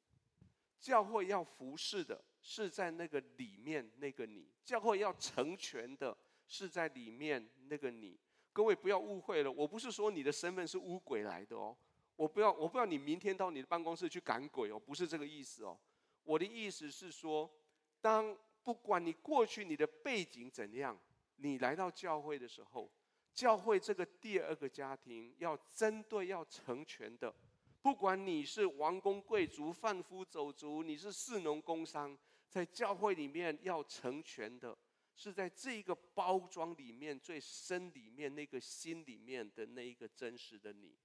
[0.80, 4.47] 教会要服侍的是在那个里面那个你。
[4.63, 8.17] 教会要成全的是在里面那个你。
[8.53, 11.75] 各位不要误会了，我不是说你的身份是乌鬼来的哦。
[12.15, 15.77] 我不要，我不要你明天到你的办公室去赶鬼哦，不是这个意思哦。
[16.23, 17.51] 我的意思是说，
[17.99, 18.33] 当
[18.63, 20.97] 不管你过去你的背景怎样，
[21.36, 22.89] 你来到教会的时候，
[23.33, 27.36] 教会这个第二个家庭要针对要成全的，
[27.81, 32.17] 不管你是王公贵族、贩夫走卒，你是士农工商，
[32.58, 34.76] 在教会里面要成全的，
[35.15, 40.98] 是在这个包装里面最深里面那个心里面的那一个真实的你。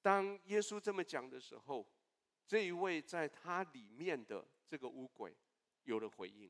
[0.00, 1.84] 当耶稣这么讲的时候，
[2.46, 5.36] 这一位在他里面的这个乌鬼
[5.82, 6.48] 有了回应。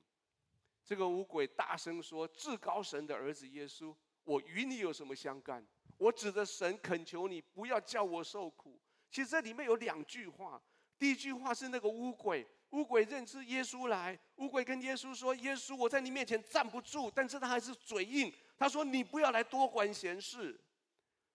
[0.85, 5.67] 这个乌鬼大声说：“至高神的儿子耶稣，我与你有什么相干？
[5.97, 8.79] 我指着神恳求你，不要叫我受苦。”
[9.11, 10.63] 其实这里面有两句话。
[10.99, 20.59] 第一句话是那个乌鬼，乌鬼认出耶稣来，乌鬼跟耶稣说：“耶稣，我在你面前站不住。”但是他还是嘴硬，他说：“你不要来多管闲事。”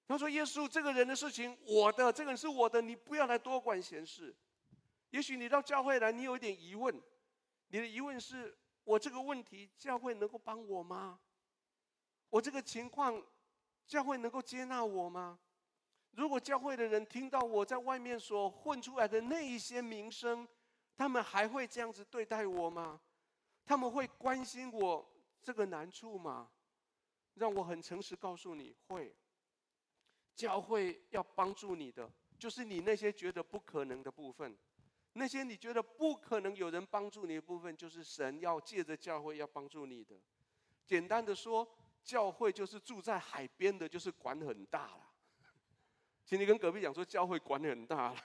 [0.07, 4.35] 他说：“耶稣，这个人的事情，我的这个人是我的，你不要来多管闲事。
[5.11, 6.99] 也许你到教会来，你有一点疑问，
[7.67, 11.19] 你的疑问是：我这个问题，教会能够帮我吗？
[12.29, 13.23] 我这个情况，
[13.85, 15.37] 教会能够接纳我吗？
[16.11, 20.47] 如果教会的人听到我在外面所混出来的那一些名声，
[20.97, 22.99] 他们还会这样子对待我吗？
[23.63, 25.07] 他们会关心我
[25.41, 26.49] 这个难处吗？
[27.35, 29.15] 让我很诚实告诉你，会。”
[30.35, 32.07] 教会要帮助你的，
[32.37, 34.55] 就是你那些觉得不可能的部分，
[35.13, 40.15] 那些你觉得不可能有人帮助你的部分，就是神要借着教会要帮助你的。
[40.85, 41.67] 简单的说，
[42.03, 45.09] 教会就是住在海边的，就是管很大了。
[46.23, 48.23] 请你跟隔壁讲说，教会管很大了。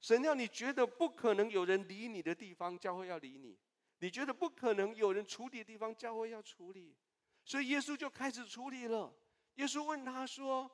[0.00, 3.56] 神要你觉得不可能有人理你的地方，教会要理你；
[3.98, 6.96] 你觉得不可能有人处理的地方，教会要处理。
[7.44, 9.12] 所以耶稣就开始处理了。
[9.56, 10.70] 耶稣问他说：“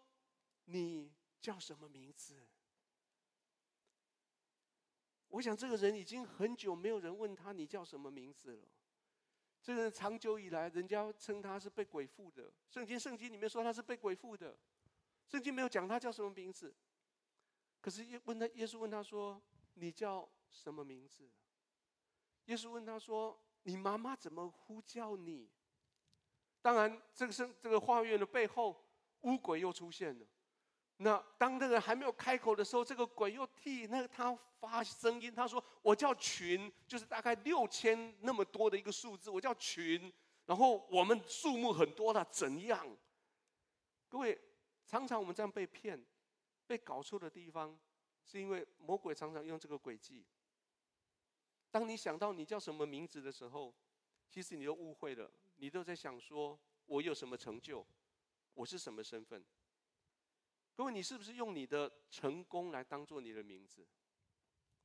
[0.66, 2.46] 你叫什么名字？”
[5.28, 8.68] 我想这个人已经很久没有人问他你叫什么名字了。
[9.62, 12.52] 这个人长久以来，人家称他是被鬼附的。
[12.68, 14.56] 圣经圣经里面说他是被鬼附的，
[15.26, 16.74] 圣经没有讲他叫什么名字。
[17.84, 19.38] 可是耶问他，耶稣问他说
[19.76, 21.30] ：“你叫什么名字？”
[22.46, 25.50] 耶稣问他说：“你妈妈怎么呼叫你？”
[26.62, 28.82] 当然，这个是这个画面的背后，
[29.20, 30.26] 乌鬼又出现了。
[30.96, 40.10] 那当那个还没有开口的时候，这个鬼又替那个他发声音，他说：“我叫群，就是大概六千那么多的一个数字，我叫群。
[40.46, 42.96] 然后我们数目很多了，怎样？”
[44.08, 44.40] 各位，
[44.86, 46.02] 常常我们这样被骗、
[46.66, 47.78] 被搞错的地方，
[48.24, 50.24] 是因为魔鬼常常用这个诡计。
[51.70, 53.74] 当你想到你叫什么名字的时候，
[54.30, 55.30] 其实你都误会了。
[55.56, 57.86] 你都在想说，我有什么成就？
[58.54, 59.44] 我是什么身份？
[60.74, 63.86] 各位，你是不是用你的成功来当做你的名字？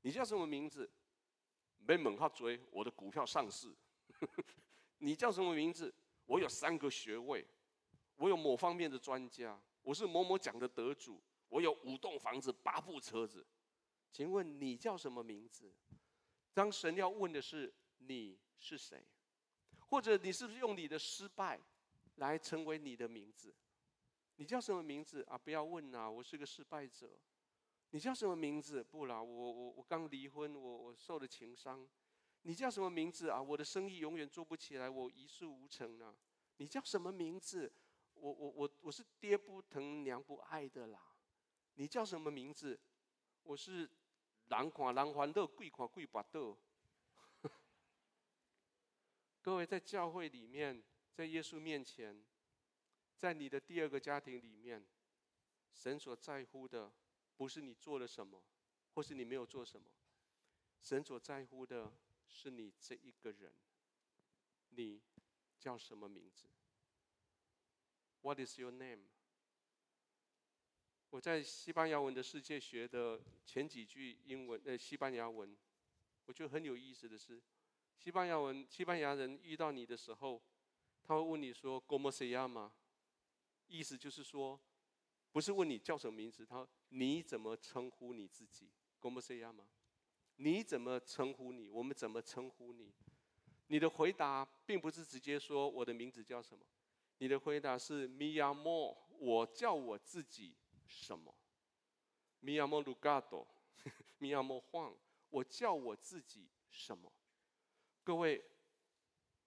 [0.01, 0.89] 你叫什么名字？
[1.77, 3.75] 没猛哈追，我的股票上市。
[4.99, 5.93] 你叫什么名字？
[6.25, 7.45] 我有三个学位，
[8.17, 13.45] 我有某方面的专家，我是某某奖的得主，我有五栋房子、八部车子。
[14.11, 15.71] 请问你叫什么名字？
[16.53, 19.05] 当神要问的是你是谁？
[19.87, 21.59] 或者你是不是用你的失败
[22.15, 23.53] 来成为你的名字？
[24.35, 25.37] 你叫什么名字啊？
[25.37, 26.09] 不要问啊！
[26.09, 27.19] 我是个失败者。
[27.91, 28.83] 你叫什么名字？
[28.83, 31.87] 不啦，我我我刚离婚，我我受了情伤。
[32.43, 33.41] 你叫什么名字啊？
[33.41, 36.15] 我的生意永远做不起来，我一事无成啊！
[36.57, 37.71] 你叫什么名字？
[38.13, 41.08] 我我我我是爹不疼娘不爱的啦。
[41.75, 42.79] 你叫什么名字？
[43.43, 43.89] 我是
[44.47, 46.57] 人看人欢乐，鬼看鬼巴肚。
[49.41, 52.23] 各位在教会里面，在耶稣面前，
[53.17, 54.85] 在你的第二个家庭里面，
[55.73, 56.91] 神所在乎的
[57.37, 58.43] 不是你做了什么，
[58.93, 59.87] 或是你没有做什么，
[60.81, 61.93] 神所在乎的
[62.27, 63.53] 是你这一个人。
[64.71, 65.01] 你
[65.57, 66.47] 叫什么名字
[68.21, 69.01] ？What is your name？
[71.11, 75.57] 我在西班牙文的世界学的前几句英文，呃，西班牙文，
[76.25, 77.41] 我觉得很有意思的是，
[77.97, 80.39] 西班牙文，西班牙人遇到你的时候，
[81.01, 82.69] 他会问你说 “¿Cómo se llama？”
[83.67, 84.59] 意思就是说，
[85.31, 88.69] 不是问你叫什么名字，他你怎么称呼你自己
[89.01, 89.65] ？“¿Cómo se llama？”
[90.35, 91.69] 你怎么称呼你？
[91.69, 92.93] 我们怎么称呼你？
[93.65, 96.63] 你的回答并不是直接说我的名字叫什么，
[97.17, 100.53] 你的回答是 “mi amo”，我叫我自己。
[100.89, 101.33] 什么
[102.41, 104.97] ？Me llamo Ricardo，Me llamo Juan。
[105.29, 107.13] 我叫我自己什么？
[108.03, 108.43] 各位，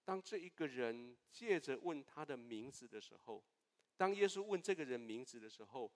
[0.05, 3.43] 当这一个人借着问他的名字的时候，
[3.97, 5.91] 当耶稣问这个人名字的时候，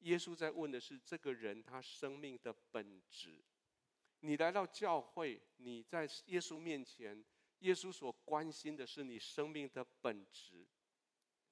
[0.00, 3.44] 耶稣在问的是这个人他生命的本质。
[4.20, 7.22] 你来到教会，你在耶稣面前，
[7.58, 10.66] 耶稣所关心的是你生命的本质。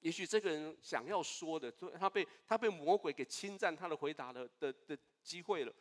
[0.01, 5.73] 也许这个人想要说的，他被他被魔鬼给侵占他的回答的的的机会了。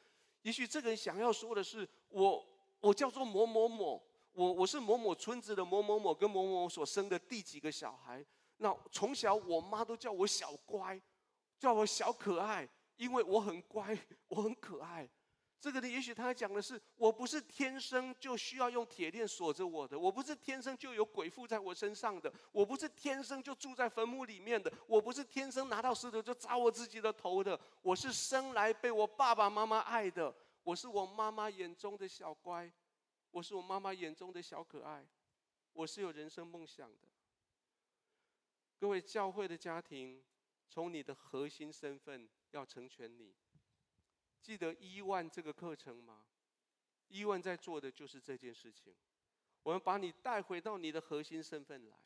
[0.43, 2.47] 也许这个人想要说的是，我
[2.81, 8.25] 我叫做某某某，我我是某某村子的某某某，跟某某某所生的第几个小孩。
[8.59, 11.01] 那从小我妈都叫我小乖，
[11.59, 13.99] 叫我小可爱，因为我很乖，
[14.29, 15.09] 我很可爱。
[15.65, 32.71] 这个呢，也许他讲的是，我不是天生就需要用铁链锁着我的，我不是天生就有鬼附在我身上的，我不是天生就住在坟墓里面的，我不是天生拿到石头就砸我自己的头的，我是生来被我爸爸妈妈爱的，我是我妈妈眼中的小乖，
[33.31, 35.03] 我是我妈妈眼中的小可爱，
[35.73, 37.09] 我是有人生梦想的。
[38.79, 40.23] 各位教会的家庭，
[40.69, 43.35] 从你的核心身份要成全你。
[44.45, 46.21] 记得伊万这个课程吗？
[47.09, 48.95] 伊万在做的就是这件事情。
[49.63, 51.97] 我们把你带回到你的核心身份来，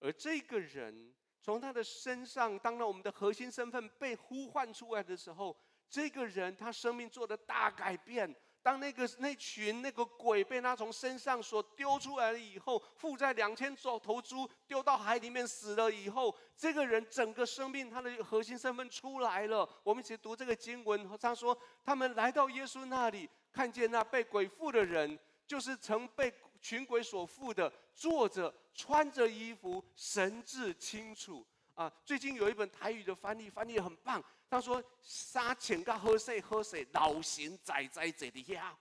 [0.00, 5.54] 而这个人从他的身上，当到我们的核心身份被呼唤出来的时候，
[5.90, 8.34] 这个人他生命做的大改变。
[8.64, 19.68] 当那个那群那个鬼被他从身上所丢出来了以后，附在两千头猪丢到海里面死了以后，这个人整个生命他的核心身份出来了。
[19.82, 31.46] 我们一起读这个经文，他说他们来到耶稣那里，看见那被鬼附的人，就是曾被群鬼所附的，坐着穿着衣服，神志清楚。
[31.74, 34.24] 啊，最近有一本台语的翻译，翻译很棒。
[34.48, 38.76] 他说：“杀钱个喝水喝水，老神在在这里呀。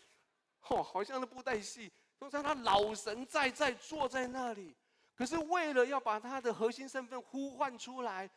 [0.69, 4.73] 哦，好像那布袋戏，都让他老神在在坐在那里。
[5.13, 8.29] 可是为了要把他的核心身份呼唤出来，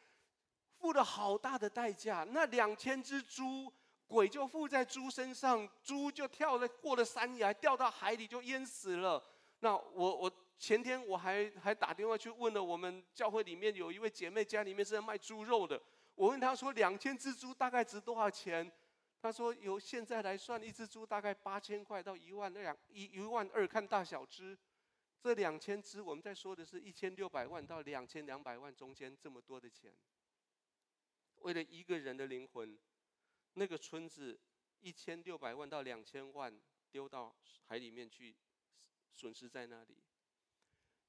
[0.78, 2.26] 付了好大的代价。
[2.30, 3.72] 那两千只猪，
[4.08, 9.22] 鬼就附在猪身上，猪就跳了过了山崖，掉到海里就淹死了。
[9.64, 10.31] 那我我。
[10.57, 15.79] 前天我还还打电话去问了我们教会里面有一位姐妹，家里面是在卖猪肉的。
[16.14, 18.72] 我问她说，两千只猪大概值多少钱？
[19.20, 24.57] 她说，由现在来算，一只猪大概八千块到一万两一一万二，看大小只。
[25.20, 29.92] 这两千只，我们在说的是一千六百万到两千两百万中间这么多的钱。
[31.40, 32.79] 为了一个人的灵魂，
[33.55, 34.38] 那个村子
[34.81, 36.57] 一千六百万到两千万
[36.90, 37.35] 丢到
[37.66, 38.35] 海里面去，
[39.14, 40.03] 损失在那里。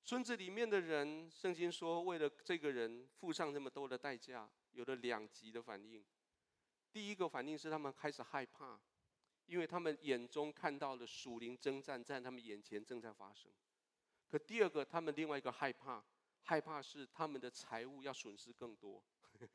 [0.04, 6.06] 村子里面的人，圣经说，为了这个人付上那么多的代价，有了两极的反应。
[6.92, 8.80] 第一个反应是他们开始害怕，
[9.48, 13.52] 因为他们眼中看到了属灵征战在他们眼前正在发生。
[14.30, 16.04] 可第二个，他们另外一个害怕，
[16.44, 19.04] 害怕是他们的财物要损失更多。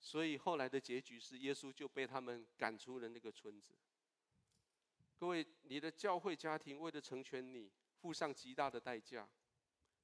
[0.00, 3.74] 所以后来的结局是，耶稣就被他们赶出了那个村子。
[5.24, 9.26] 各位，你的教会家庭为了成全你，付上极大的代价。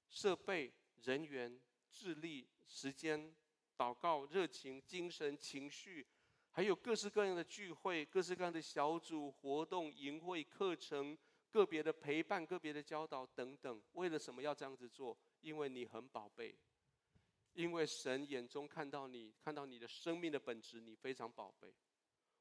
[0.09, 1.61] 设备、人员、
[1.91, 3.31] 智力、时间、
[3.77, 6.07] 祷告、热情、精神、情绪，
[6.49, 11.19] 还有各式各样的聚会、各式各样的小组活动、营会、课程、
[11.51, 15.15] 个别的陪伴、个别的教导等等，为了什么要这样子做？
[15.43, 16.57] 因为你很宝贝，
[17.53, 21.75] 因为神眼中看到你，看到你的生命的本质，你非常宝贝。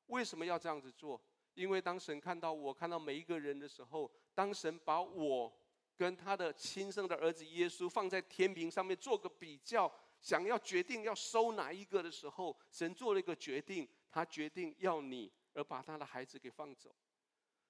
[0.06, 1.22] 为什么要这样子做？
[1.60, 5.53] 因为当神看到我，看到每一个人的时候，当神把我。
[5.97, 16.95] 跟他的亲生的儿子耶稣放在天平上面做个比较，想要决定要收哪一个的时候，神做了一个决定，他决定要你，而把他的孩子给放走。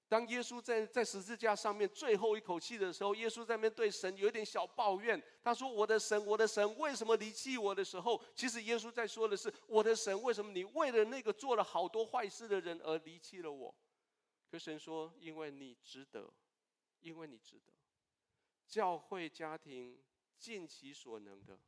[0.09, 5.21] 当耶稣在在十字架上面最后一口气的时候，耶稣在那边对神有点小抱怨。
[5.43, 13.73] 他说：“我的神，我的神，为什么离弃我的时候？”其实耶稣在说的是：“我的神，为什么你为了那个做了好多坏事的人而离弃了我？”
[14.49, 16.33] 可神说：“因为你值得，
[17.01, 17.71] 因为你值得。
[18.67, 20.01] 教会家庭
[20.39, 21.59] 尽其所能的，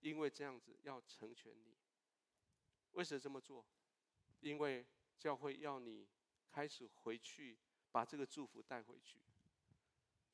[0.00, 1.76] 因为这样子要成全你。
[2.92, 3.62] 为什么这么做？
[4.40, 4.86] 因为
[5.18, 6.08] 教会要你
[6.50, 7.58] 开始回去。”
[7.90, 9.18] 把这个祝福带回去。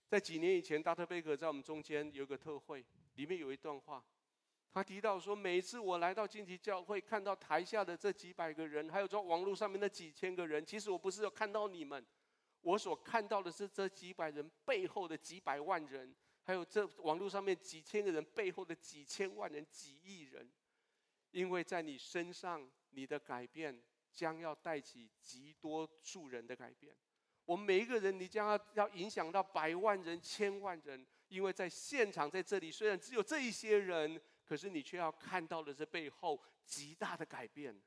[0.08, 2.84] 在几年以前，达特贝格在我们中间有一个特会，
[3.14, 4.04] 里面有一段话，
[4.72, 12.06] 他提到说，每次我来到荆棘教会，看到台下的这几百个人，还有在网络上面那几千个人，其实我不是要看到你们，
[12.60, 20.48] 我所看到的是这几百人背后的几百万人，还有这网络上面几千个人背后的几千万人、几亿人，
[21.32, 23.82] 因为在你身上，你的改变
[24.12, 26.94] 将要带起极多数人的改变。
[27.46, 37.80] 我们每一个人，你将要要影响到百万人、千万人，因为在现场在这里，虽然只有这一些人，可是你却要看到的是背后极大的改变。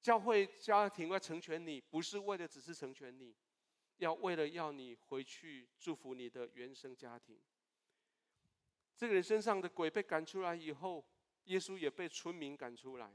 [0.00, 3.34] 教会家庭要成全你，不是为了只是成全你，
[3.96, 7.36] 要为了要你回去祝福你的原生家庭。
[8.96, 11.04] 这个人身上的鬼被赶出来以后，
[11.46, 13.10] 耶稣也被村民赶出来，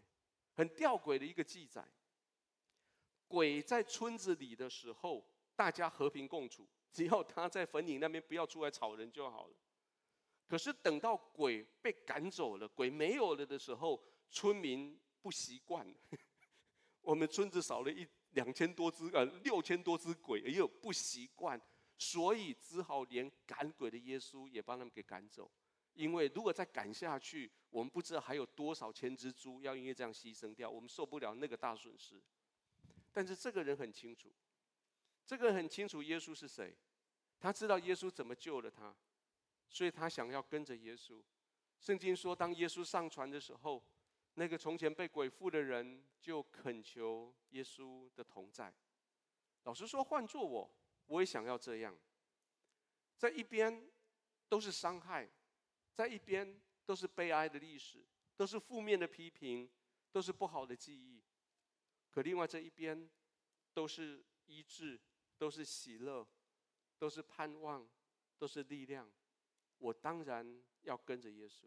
[0.53, 1.87] 很吊诡的一个记载。
[3.29, 5.25] 鬼在村子里的时候。
[5.61, 9.55] 大家和平共处， 只要他在坟塋那边不要出来吵人就好了。
[10.47, 15.87] 可是等到鬼被赶走了，鬼没有了的时候，村民不习惯。
[17.01, 21.61] 我们村子少了一两千多只，呃，六千多只鬼，也有不习惯，
[21.95, 25.51] 所以只好连赶鬼的耶稣也帮他们给赶走。
[25.93, 32.19] 因为如果再赶下去，我们不知道还有多少千只猪要因为这样牺牲掉，我们受不了那个大损失。
[33.11, 34.33] 但是这个人很清楚。
[35.31, 36.75] 这个很清楚，耶稣是谁，
[37.39, 38.93] 他知道耶稣怎么救了他，
[39.69, 41.23] 所以他想要跟着耶稣。
[41.79, 43.81] 圣经说，当耶稣上船的时候，
[44.33, 48.75] 那个从前被鬼附的人就恳求耶稣的同在。
[49.63, 50.69] 老实说，换做我，
[51.05, 51.97] 我也想要这样。
[53.17, 53.89] 在一边
[54.49, 55.29] 都是伤害，
[55.93, 58.05] 在一边都是悲哀的历史，
[58.35, 59.71] 都是负面的批评，
[60.11, 61.23] 都是不好的记忆。
[62.09, 63.09] 可另外这一边
[63.73, 64.99] 都是医治。
[65.41, 66.23] 都是喜乐，
[66.99, 67.89] 都是盼望，
[68.37, 69.11] 都是力量。
[69.79, 71.65] 我当然要跟着耶稣。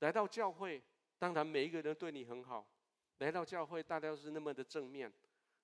[0.00, 0.82] 来到教会，
[1.18, 2.70] 当然每一个人对你很好。
[3.16, 5.10] 来到教会，大家都是那么的正面。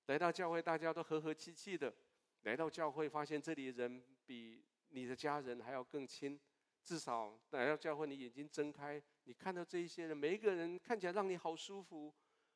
[0.07, 1.93] 来到教会，大家都和和气气的。
[2.41, 6.39] 来到教会，发现这里的人比你的家人还要更亲。
[6.81, 12.11] 至少来到教会，你眼睛睁开，你看到这一些人，每一个人看起来让你好舒服。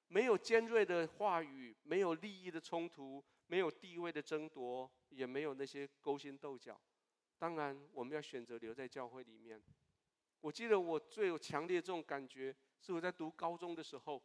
[0.08, 3.24] 没有尖锐的话语，没有利益的冲突。
[3.52, 6.80] 没有地位的争夺，也没有那些勾心斗角。
[7.38, 9.62] 当然，我们要选择留在教会里面。
[10.40, 14.24] 我记得我最有强烈这种感觉，是我在读高中的时候。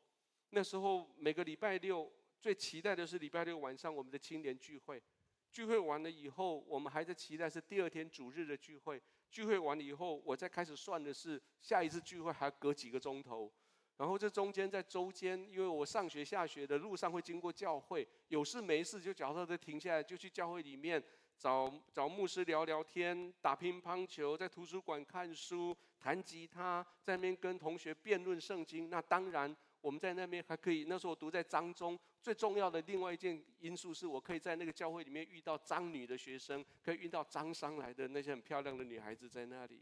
[0.51, 2.09] 那时候每个礼拜六
[2.41, 5.03] 最期待的是礼拜六晚上我们的青年聚会。
[5.51, 9.03] 聚会完了以后，我们还在期待是第二天主日的聚会。
[9.33, 13.53] 聚会完了以后，我再开始算的是下一次聚会还隔几个钟头。
[13.97, 21.03] 然后这中间在周间，因为我上学下学的路上会经过教会，有事没事就脚踏车停下来，就去教会里面
[21.39, 28.91] 找找牧师聊聊天，打乒乓球，在图书馆看书，弹吉他，在那边跟同学辩论圣经。
[28.91, 30.85] 那当然，我们在那边还可以。
[30.87, 39.81] 那时候我读在彰中，最重要的另外一件因素是我可以在那个教会里面遇到彰女的学生，可以遇到彰商来的那些很漂亮的女孩子在那里。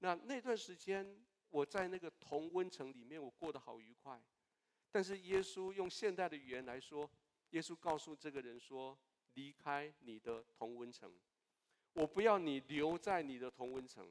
[0.00, 1.24] 那那段时间。
[1.50, 4.20] 我在那个同温层里面，我过得好愉快。
[4.90, 7.10] 但是耶稣用现代的语言来说，
[7.50, 8.98] 耶稣告诉这个人说
[9.34, 11.12] ：“离开你的同温层，
[11.92, 14.10] 我不要你留在你的同温层。”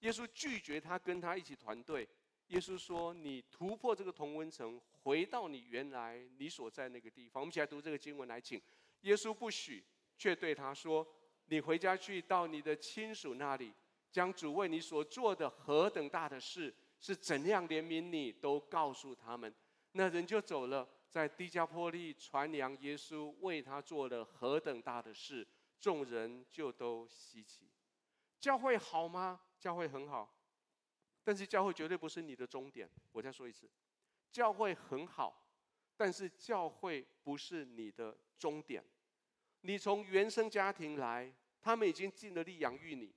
[0.00, 2.08] 耶稣拒绝他跟他一起团队。
[2.48, 8.60] 耶稣说：“你突破这个同温层，回到你原来你所在那个地方。”我们一起来读这个经文来，请。
[9.02, 9.84] 耶稣不许，
[10.16, 11.06] 却对他说
[11.46, 13.72] ：“你回家去，到你的亲属那里。”
[14.10, 19.54] 将主为你所做的何等大的事，是怎样怜悯你，都告诉他们。
[19.92, 25.46] 那人就走了，在低加坡利传扬耶稣为他做了何等大的事，
[25.80, 27.70] 众人就都稀奇。
[28.40, 29.40] 教会好吗？
[29.58, 30.32] 教会很好，
[31.24, 32.88] 但是教会绝对不是你的终点。
[33.12, 33.68] 我再说一次，
[34.30, 35.48] 教会很好，
[35.96, 38.84] 但是教会不是你的终点。
[39.62, 43.12] 你从原生家庭来，他们已经尽了力养育你。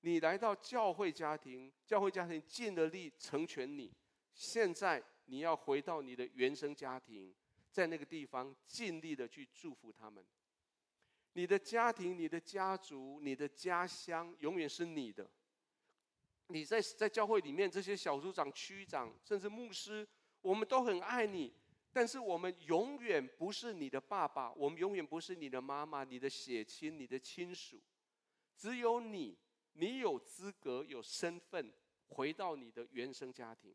[0.00, 3.92] 你来到教会家庭，教会家庭尽了力成全你。
[4.32, 7.34] 现在你要回到你的原生家庭，
[7.70, 10.24] 在那个地方尽力的去祝福他们。
[11.32, 15.28] 你的家庭、你的家族、你的家乡，永远是你的。
[16.48, 20.08] 你在在教会里面，这些小组长、区长，甚至牧师，
[20.40, 21.52] 我们都很爱你，
[21.92, 27.80] 但是我们永远不是你的爸爸，我们永远不是你的妈妈、你的血亲、你的亲属。
[28.56, 29.36] 只有你，
[29.78, 31.72] 你有资格、有身份
[32.08, 33.72] 回到你的原生家庭。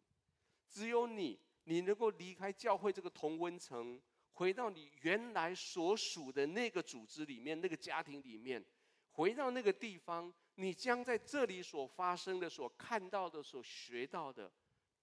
[0.69, 4.01] 只有你，你能够离开教会这个同温层。
[4.33, 8.63] 回到你原来所属的那个组织里面，那个家庭里面，
[9.11, 14.51] 回到那个地方，你将在这里所发生的、所看到的、所学到的，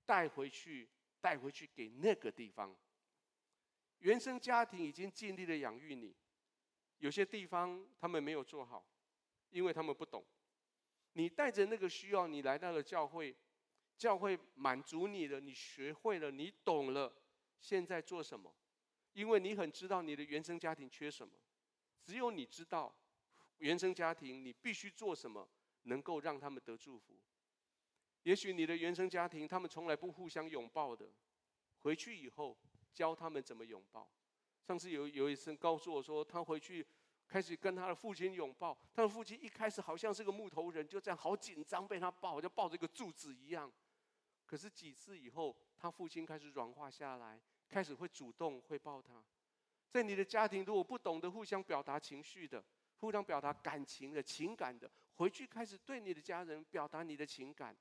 [0.05, 0.91] 带回去，
[1.21, 2.77] 带回去给那个地方。
[4.01, 6.13] 原生家庭已经尽力的养育你，
[6.99, 8.85] 有些地方他们没有做好，
[9.51, 10.25] 因为他们不懂。
[11.13, 13.35] 你带着那个需要，你来到了教会，
[13.97, 17.13] 教会满足你了，你学会了，你懂了，
[17.61, 18.55] 现在做什么？
[19.13, 21.35] 因为你很知道你的原生家庭缺什么，
[22.05, 22.95] 只有你知道
[23.59, 25.49] 原生家庭你必须做什么，
[25.83, 27.21] 能够让他们得祝福。
[28.23, 31.11] 也许你的原生家庭他们从来不互相拥抱的，
[31.81, 32.57] 回去以后
[32.93, 34.09] 教他们怎么拥抱。
[34.63, 36.87] 上次有有一次告诉我说，他回去
[37.31, 43.73] 开始跟他的父亲拥抱，他的父亲一开始好像是个木头人，就这样好紧张被他抱，就抱着一个柱子一样。
[44.45, 47.41] 可是几次以后，他父亲开始软化下来。
[47.71, 49.23] 开始会主动会抱他，
[49.93, 52.61] 在你的家庭，如果不懂得互相表达情绪的，
[52.97, 57.77] 互相表达感情的情感的，回去开始对你的家人表达你的情感，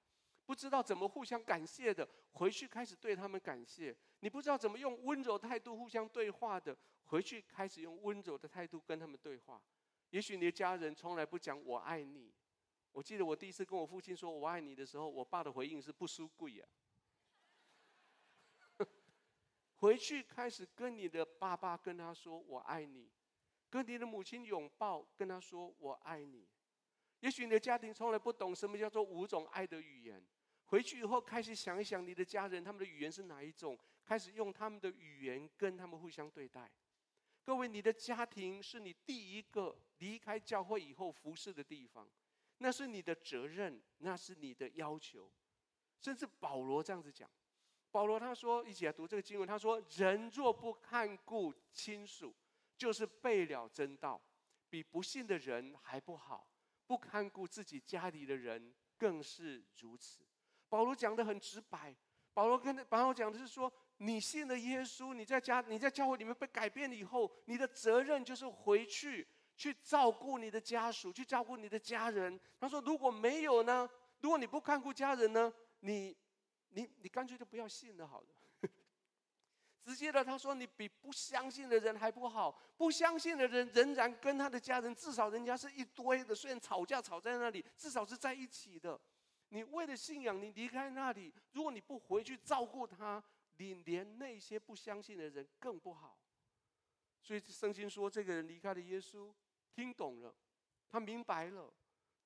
[0.45, 3.95] 不知道怎么互相感谢的，回去开始对他们感谢。
[4.19, 6.77] 你不知道怎么用温柔态度互相对话的，
[7.09, 9.61] 回去开始用温柔的态度跟他们对话。
[10.11, 12.31] 也许你的家人从来不讲我爱你，
[12.91, 16.65] 我记得我第一次跟我父亲说我爱你的时候，我爸的回应是不输贵呀。
[19.77, 23.09] 回去开始跟你的爸爸跟他说我爱你，
[23.69, 26.47] 跟你的母亲拥抱，跟他说我爱你。
[27.21, 30.23] 也许你的家庭从来不懂什么叫做五种爱的语言，
[30.65, 36.71] 回去以后开始想一想你的家人他们的语言是哪一种，开始用他们的语言跟他们互相对待。
[37.49, 42.07] 各位，你的家庭是你第一个离开教会以后服侍的地方，
[42.59, 45.31] 那是你的责任，那是你的要求，
[45.99, 47.27] 甚至保罗这样子讲。
[47.89, 49.47] 保罗他说：“一起来读这个经文。
[49.47, 52.35] 他说：‘人若不看顾亲属，
[52.77, 54.21] 就是背了真道，
[54.69, 56.47] 比不信的人还不好。
[56.85, 60.23] 不看顾自己家里的人，更是如此。’
[60.69, 61.95] 保罗讲得很直白。
[62.31, 69.25] 保罗跟保罗讲的是说：你信了耶稣，你在家，你在教会里面被改变了以后，你的责任就是回去
[69.55, 72.37] 去照顾你的家属，去照顾你的家人。
[72.59, 73.89] 他说：如果没有呢？
[74.19, 75.53] 如果你不看顾家人呢？
[75.79, 76.17] 你。”
[76.71, 78.27] 你你干脆就不要信了好了，
[79.83, 89.01] 直接的他说，你比不相信的人还不好，不相信的人仍然跟他的家人，至少人家是一堆的，虽然吵架吵在那里，至少是在一起的。
[89.47, 93.21] 你为了信仰，你离开那里，如果你不回去照顾他，
[93.59, 96.17] 你连那些不相信的人更不好。
[97.21, 99.33] 所以圣经说，这个人离开了耶稣，
[99.75, 100.33] 听懂了，
[100.89, 101.71] 他明白了，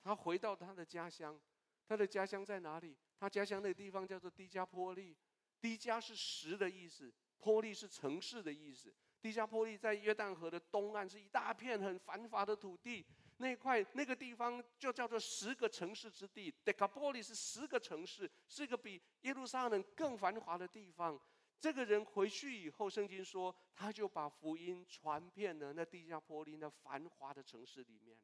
[0.04, 1.40] 他回到他的家乡，
[1.88, 2.96] 他的家乡在哪里？
[3.20, 5.18] 他家乡那个地方叫做低加坡利，
[5.60, 8.94] 低加是石的意思，坡利是城市的意思。
[9.20, 13.06] 低加坡利在约旦河的东岸，是一大片很繁华的土地。
[13.38, 21.20] 那块那个地方就叫做十个城市之地，Decapolis 是十个城市，是一个比耶路撒冷更繁华的地方。
[21.60, 28.18] 这个人回去以后，圣经说他就把福音传遍了那低加波利那繁华的城市里面。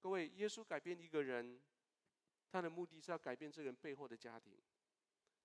[0.00, 1.60] 各位，耶稣改变一个人。
[2.50, 4.56] 他的目的是要改变这个人背后的家庭，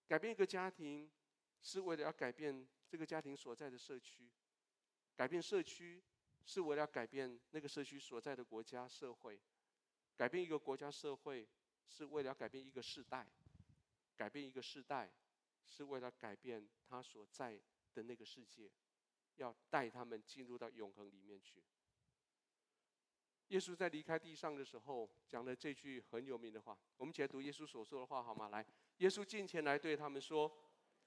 [0.07, 1.11] 改变一个家庭，
[1.59, 4.29] 是为了要改变这个家庭所在的社区，
[5.15, 6.03] 改变社区
[6.45, 9.39] 是为了改变那个社区所在的国家社会，
[10.15, 11.47] 改变一个国家社会
[11.87, 13.27] 是为了改变一个世代，
[14.15, 15.11] 改变一个世代
[15.65, 17.59] 是为了改变他所在
[17.93, 18.71] 的那个世界，
[19.35, 21.63] 要带他们进入到永恒里面去。
[23.49, 26.77] 耶稣在离开地上的时候，讲了这句很有名的话。
[26.97, 28.49] 我们一起来读耶稣所说的话，好吗？
[28.49, 28.63] 来，
[28.97, 30.55] 耶稣近前来对他们说：“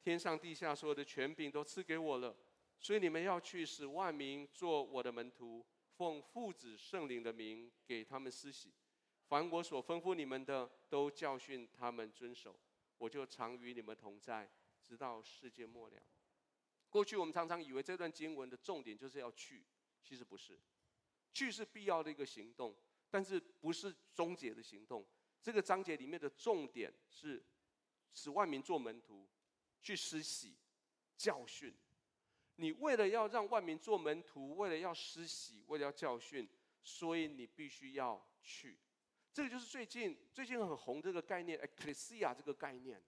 [0.03, 2.37] 天上地下所有的权柄都赐给我了，
[2.83, 5.65] 所以你们要去，使万民做我的门徒，
[5.97, 8.75] 奉父子圣灵的名给他们施洗。
[9.29, 12.59] 凡我所吩咐你们的，都教训他们遵守。
[12.99, 14.51] 我就常与你们同在，
[14.83, 16.03] 直到世界末了。”
[16.91, 19.65] 过去我们常常以为这段经文的重点就是要去，
[20.03, 20.61] 其实不是。
[21.33, 22.77] 去是必要的一个行动，
[23.09, 25.07] 但是不是终结的行动。
[25.41, 27.43] 这个章节里面的重点是
[28.13, 29.27] 使万民做门徒，
[29.81, 30.57] 去施洗、
[31.17, 31.73] 教训。
[32.63, 36.49] 你为了要让万民做门徒，为了要施洗，为了要教训，
[36.85, 38.79] 所以你必须要去。
[39.33, 43.03] 这个就是最近最近很红这个概念，Ecclesia 这个概念。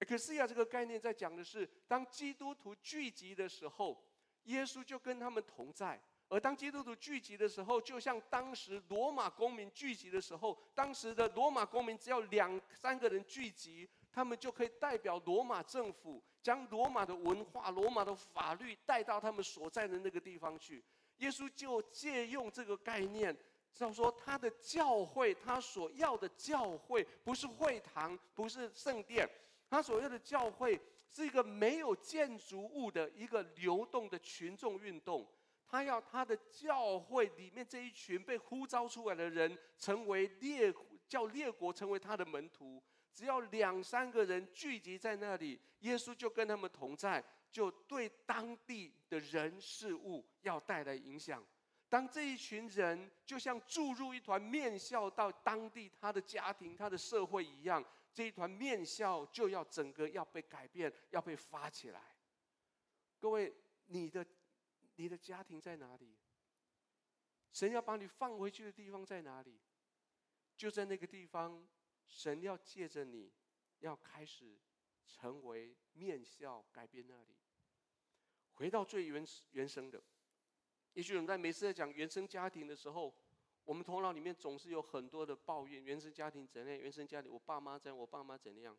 [0.00, 4.04] Ecclesia 这个概念在讲的是，当基督徒聚集的时候，
[4.46, 5.96] 耶稣就跟他们同在；
[6.28, 13.88] 而当基督徒聚集的时候，就像当时罗马公民聚集的时候，当时的罗马公民只要两三个人聚集。
[14.18, 20.84] 他们就可以代表罗马政府，将罗马的文化、罗马的法律带到他们所在的那个地方去。
[21.18, 23.32] 耶稣就借用这个概念，
[23.72, 29.24] 知道说他的教会，他所要的教会不是会堂，不是圣殿，
[29.70, 35.24] 他所要的教会是一个没有建筑物的一个流动的群众运动。
[35.64, 40.74] 他要他的教会里面这一群被呼召出来的人，成为列
[41.06, 42.82] 叫列国成为他的门徒。
[43.18, 51.44] 只要两三个人聚集在那里，耶稣就跟他们同在，就对当地的人事物要带来影响。
[51.88, 62.00] 当这一群人就像注入一团面酵到当地他的家庭、他的社会一样，这一团面酵就要整个要被改变，要被发起来。
[63.18, 63.52] 各位，
[63.86, 64.24] 你的
[64.94, 66.14] 你的家庭在哪里？
[67.50, 69.58] 神要把你放回去的地方在哪里？
[70.56, 71.66] 就在那个地方。
[72.08, 73.30] 神要借着你，
[73.80, 74.58] 要开始
[75.06, 77.36] 成为面笑改变那里，
[78.54, 80.02] 回到最原始原生的。
[80.94, 83.14] 也许我们在每次在讲原生家庭的时候，
[83.64, 86.78] 我们头脑里面总是有很多的抱怨：原生家庭怎样？
[86.78, 87.96] 原生家庭，我爸妈怎样？
[87.96, 88.76] 我爸妈怎样？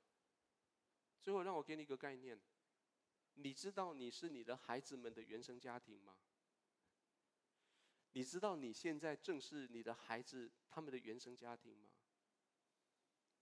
[1.21, 2.37] 最后，让我给你一个概念：
[3.35, 6.17] 你知道你是你的孩子们的原生家庭吗？
[8.13, 11.91] 你知道你现在正是你的孩子他们的原生家庭吗？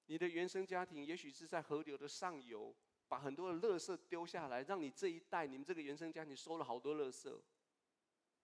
[0.08, 2.76] 你的原生家庭也许是在河流的上游，
[3.08, 7.41] 把很多的垃圾丢下来，让你这一代、你们这个原生家庭收了好多垃圾。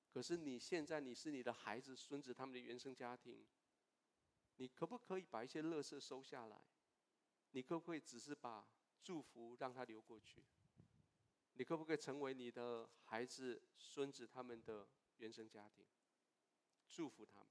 [0.10, 3.46] 可是你现在，你是你的孩子、孙子他们的原生家庭，
[4.58, 6.62] 你可不可以把一些垃圾收下来？
[7.52, 8.68] 你可不可以只是把
[9.02, 10.44] 祝福让它流过去？
[11.54, 14.88] 你可不可以成为你的孩子、孙子他们的
[15.18, 15.86] 原生家庭，
[16.90, 17.48] 祝福他们？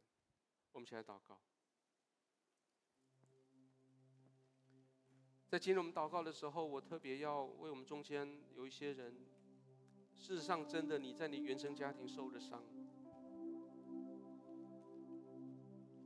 [0.73, 1.41] 我们起来祷告。
[5.53, 8.26] 在今天我们祷告的时候，我特别要为我们中间
[8.57, 9.12] 有一些人，
[10.16, 12.62] 事实上，真的你在你原生家庭受了伤。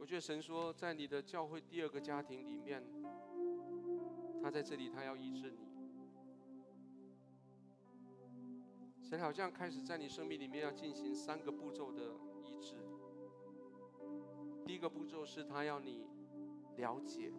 [0.01, 2.83] 我觉得神说，在你的教会第二个家庭里面，
[4.43, 5.59] 他在这里，他要医治你。
[9.01, 12.75] 神好像开始在你生命里面要进行三个步骤的医治。
[14.65, 16.05] 第一个步骤是他要你
[16.79, 17.33] 了解。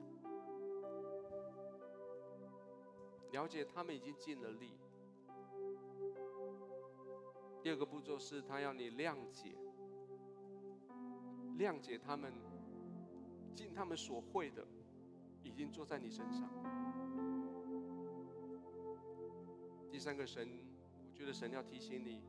[3.37, 4.71] 了解他们已经尽了力。
[7.61, 9.55] 第二个步骤是他要你谅解，
[11.59, 12.33] 谅解他们
[13.53, 14.65] 尽他们所会的，
[15.43, 16.49] 已经做在你身上。
[19.91, 20.49] 第三个神，
[21.11, 22.23] 我觉得神要提醒你，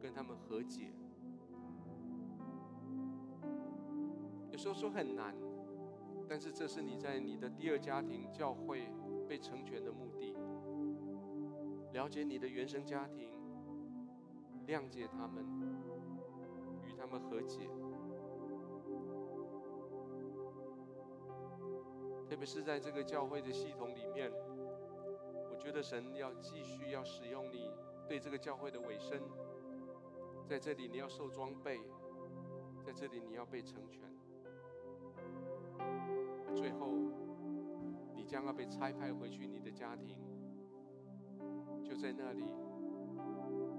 [0.00, 0.90] 跟他们和解。
[4.50, 5.34] 有时候说很难，
[6.26, 8.88] 但是这是你在你的第二家庭教会。
[9.28, 10.34] 被成全的目的，
[11.92, 13.28] 了解你的原生家庭，
[14.66, 15.44] 谅解他们，
[16.84, 17.68] 与他们和解。
[22.28, 24.30] 特别是在这个教会的系统里面，
[25.50, 27.70] 我觉得神要继续要使用你
[28.08, 29.20] 对这个教会的尾声，
[30.46, 31.80] 在这里你要受装备，
[32.84, 34.02] 在这里你要被成全，
[36.54, 37.05] 最后。
[38.26, 40.16] 将要被差派回去你的家庭，
[41.82, 42.44] 就在那里，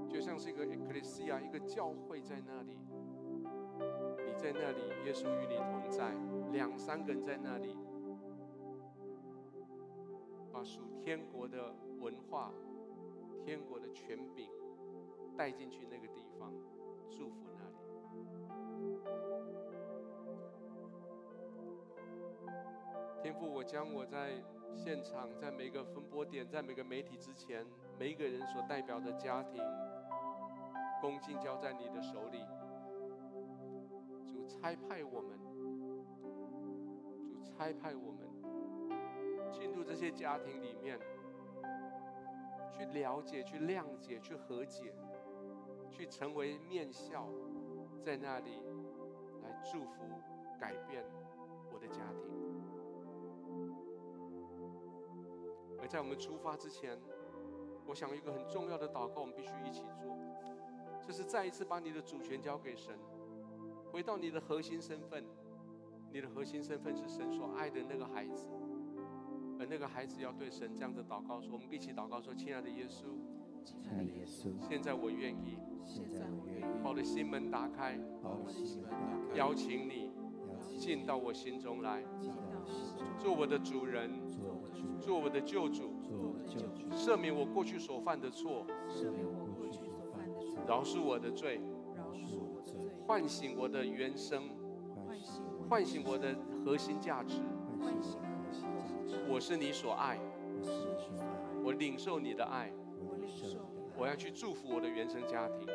[0.10, 2.78] 就像是一个 ecclesia，一个教会在那里。
[4.26, 6.16] 你在那里，耶稣与你同在，
[6.52, 7.76] 两三个人在那里，
[10.52, 12.52] 把属天国的文化、
[13.44, 14.50] 天国的权柄
[15.36, 16.54] 带进去那个地方，
[17.10, 17.57] 祝福你
[23.22, 24.42] 天父，我将我在
[24.76, 27.66] 现场，在每个分播点，在每个媒体之前，
[28.00, 29.62] 每一个人所代表的家庭，
[31.02, 32.46] 恭敬交在你的手里。
[34.26, 35.40] 主差派我们，
[37.28, 38.30] 主差派我们
[39.52, 41.00] 进入这些家庭里面，
[42.72, 44.94] 去了解、去谅解、去和解，
[45.90, 47.28] 去成为面笑，
[48.02, 48.62] 在那里
[49.42, 50.04] 来祝福、
[50.60, 51.04] 改变
[55.88, 56.98] 在我们出发之前，
[57.86, 60.18] 我想一个很重要的祷告，我们必须一起做，
[61.06, 62.98] 就是再一次把你的主权交给神，
[63.92, 65.24] 回到你的核心身份。
[66.10, 68.48] 你的核心身份是神所爱的那个孩子，
[69.60, 73.04] 而那个孩子要对神这样的祷告说：“我们一起祷告说，亲爱的耶稣，
[73.66, 80.14] 亲爱的耶稣，现在我愿意，现在我愿意把我的心门打开，把我的心门打开，邀请你
[80.80, 82.02] 进到我心中来，
[83.18, 84.10] 做我的主人，
[85.00, 85.94] 做我的救主，
[86.92, 91.60] 赦免我过去所犯的错，赦免我过去所犯的错，饶恕我的罪，
[91.96, 94.44] 饶恕我的罪，唤醒我的原生，
[95.70, 97.42] 唤醒我的核心价值，
[99.30, 100.20] 我是你所爱，
[101.64, 102.72] 我领受你的爱，
[103.98, 105.68] 我要去祝福我的原生家庭，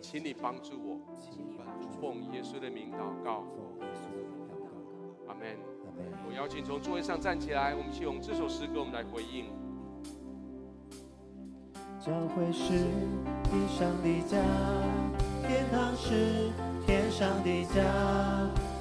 [0.00, 1.00] 请你帮助我，
[2.00, 3.44] 奉耶稣的名祷告。
[5.28, 5.69] 阿门。
[6.26, 9.46] 我邀请从座位上站起来，我们一起用这首诗歌，我们来回应。
[12.00, 12.72] 教会是
[13.44, 14.38] 地上的家，
[15.46, 16.50] 天堂是
[16.86, 17.84] 天上的家，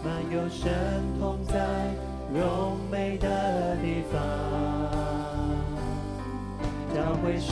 [0.03, 0.72] 满有神
[1.20, 1.93] 同在，
[2.34, 4.22] 荣美的地方。
[6.95, 7.51] 教会是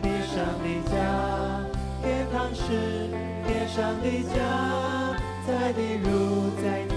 [0.00, 0.96] 地上的家，
[2.02, 3.08] 天堂是
[3.46, 4.36] 天上的家，
[5.46, 6.96] 在地如在天，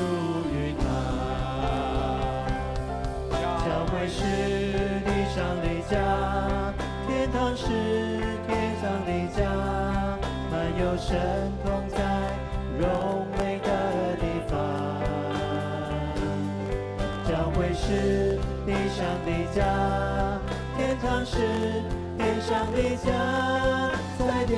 [0.00, 0.06] 属
[0.48, 0.82] 于他。
[3.64, 4.18] 教会是
[5.04, 5.92] 地上的家，
[7.06, 7.66] 天堂是
[8.46, 8.48] 天
[8.80, 9.38] 上的家，
[10.50, 11.08] 满有神
[11.62, 11.98] 同在，
[12.78, 13.68] 荣美的
[14.16, 14.50] 地方。
[17.28, 19.58] 教会是地上的家，
[20.76, 21.36] 天堂是
[22.16, 23.08] 天上的家，
[24.18, 24.50] 在地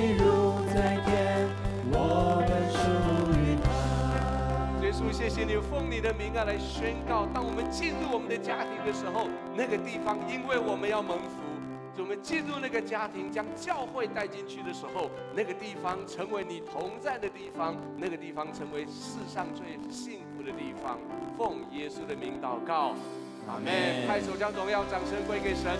[5.12, 11.36] 谢谢你奉你的名啊来宣告，当我们进入我们的家庭的时候，那个地方因为我们要蒙福。
[11.98, 20.98] 我们进入那个家庭，将教会带进去的时候，那个地方成为你同在的地方，那个地方成为世上最幸福的地方。
[21.36, 22.96] 奉耶稣的名祷告，
[23.46, 24.08] 阿门。
[24.08, 25.76] 拍手将荣耀掌声归给神。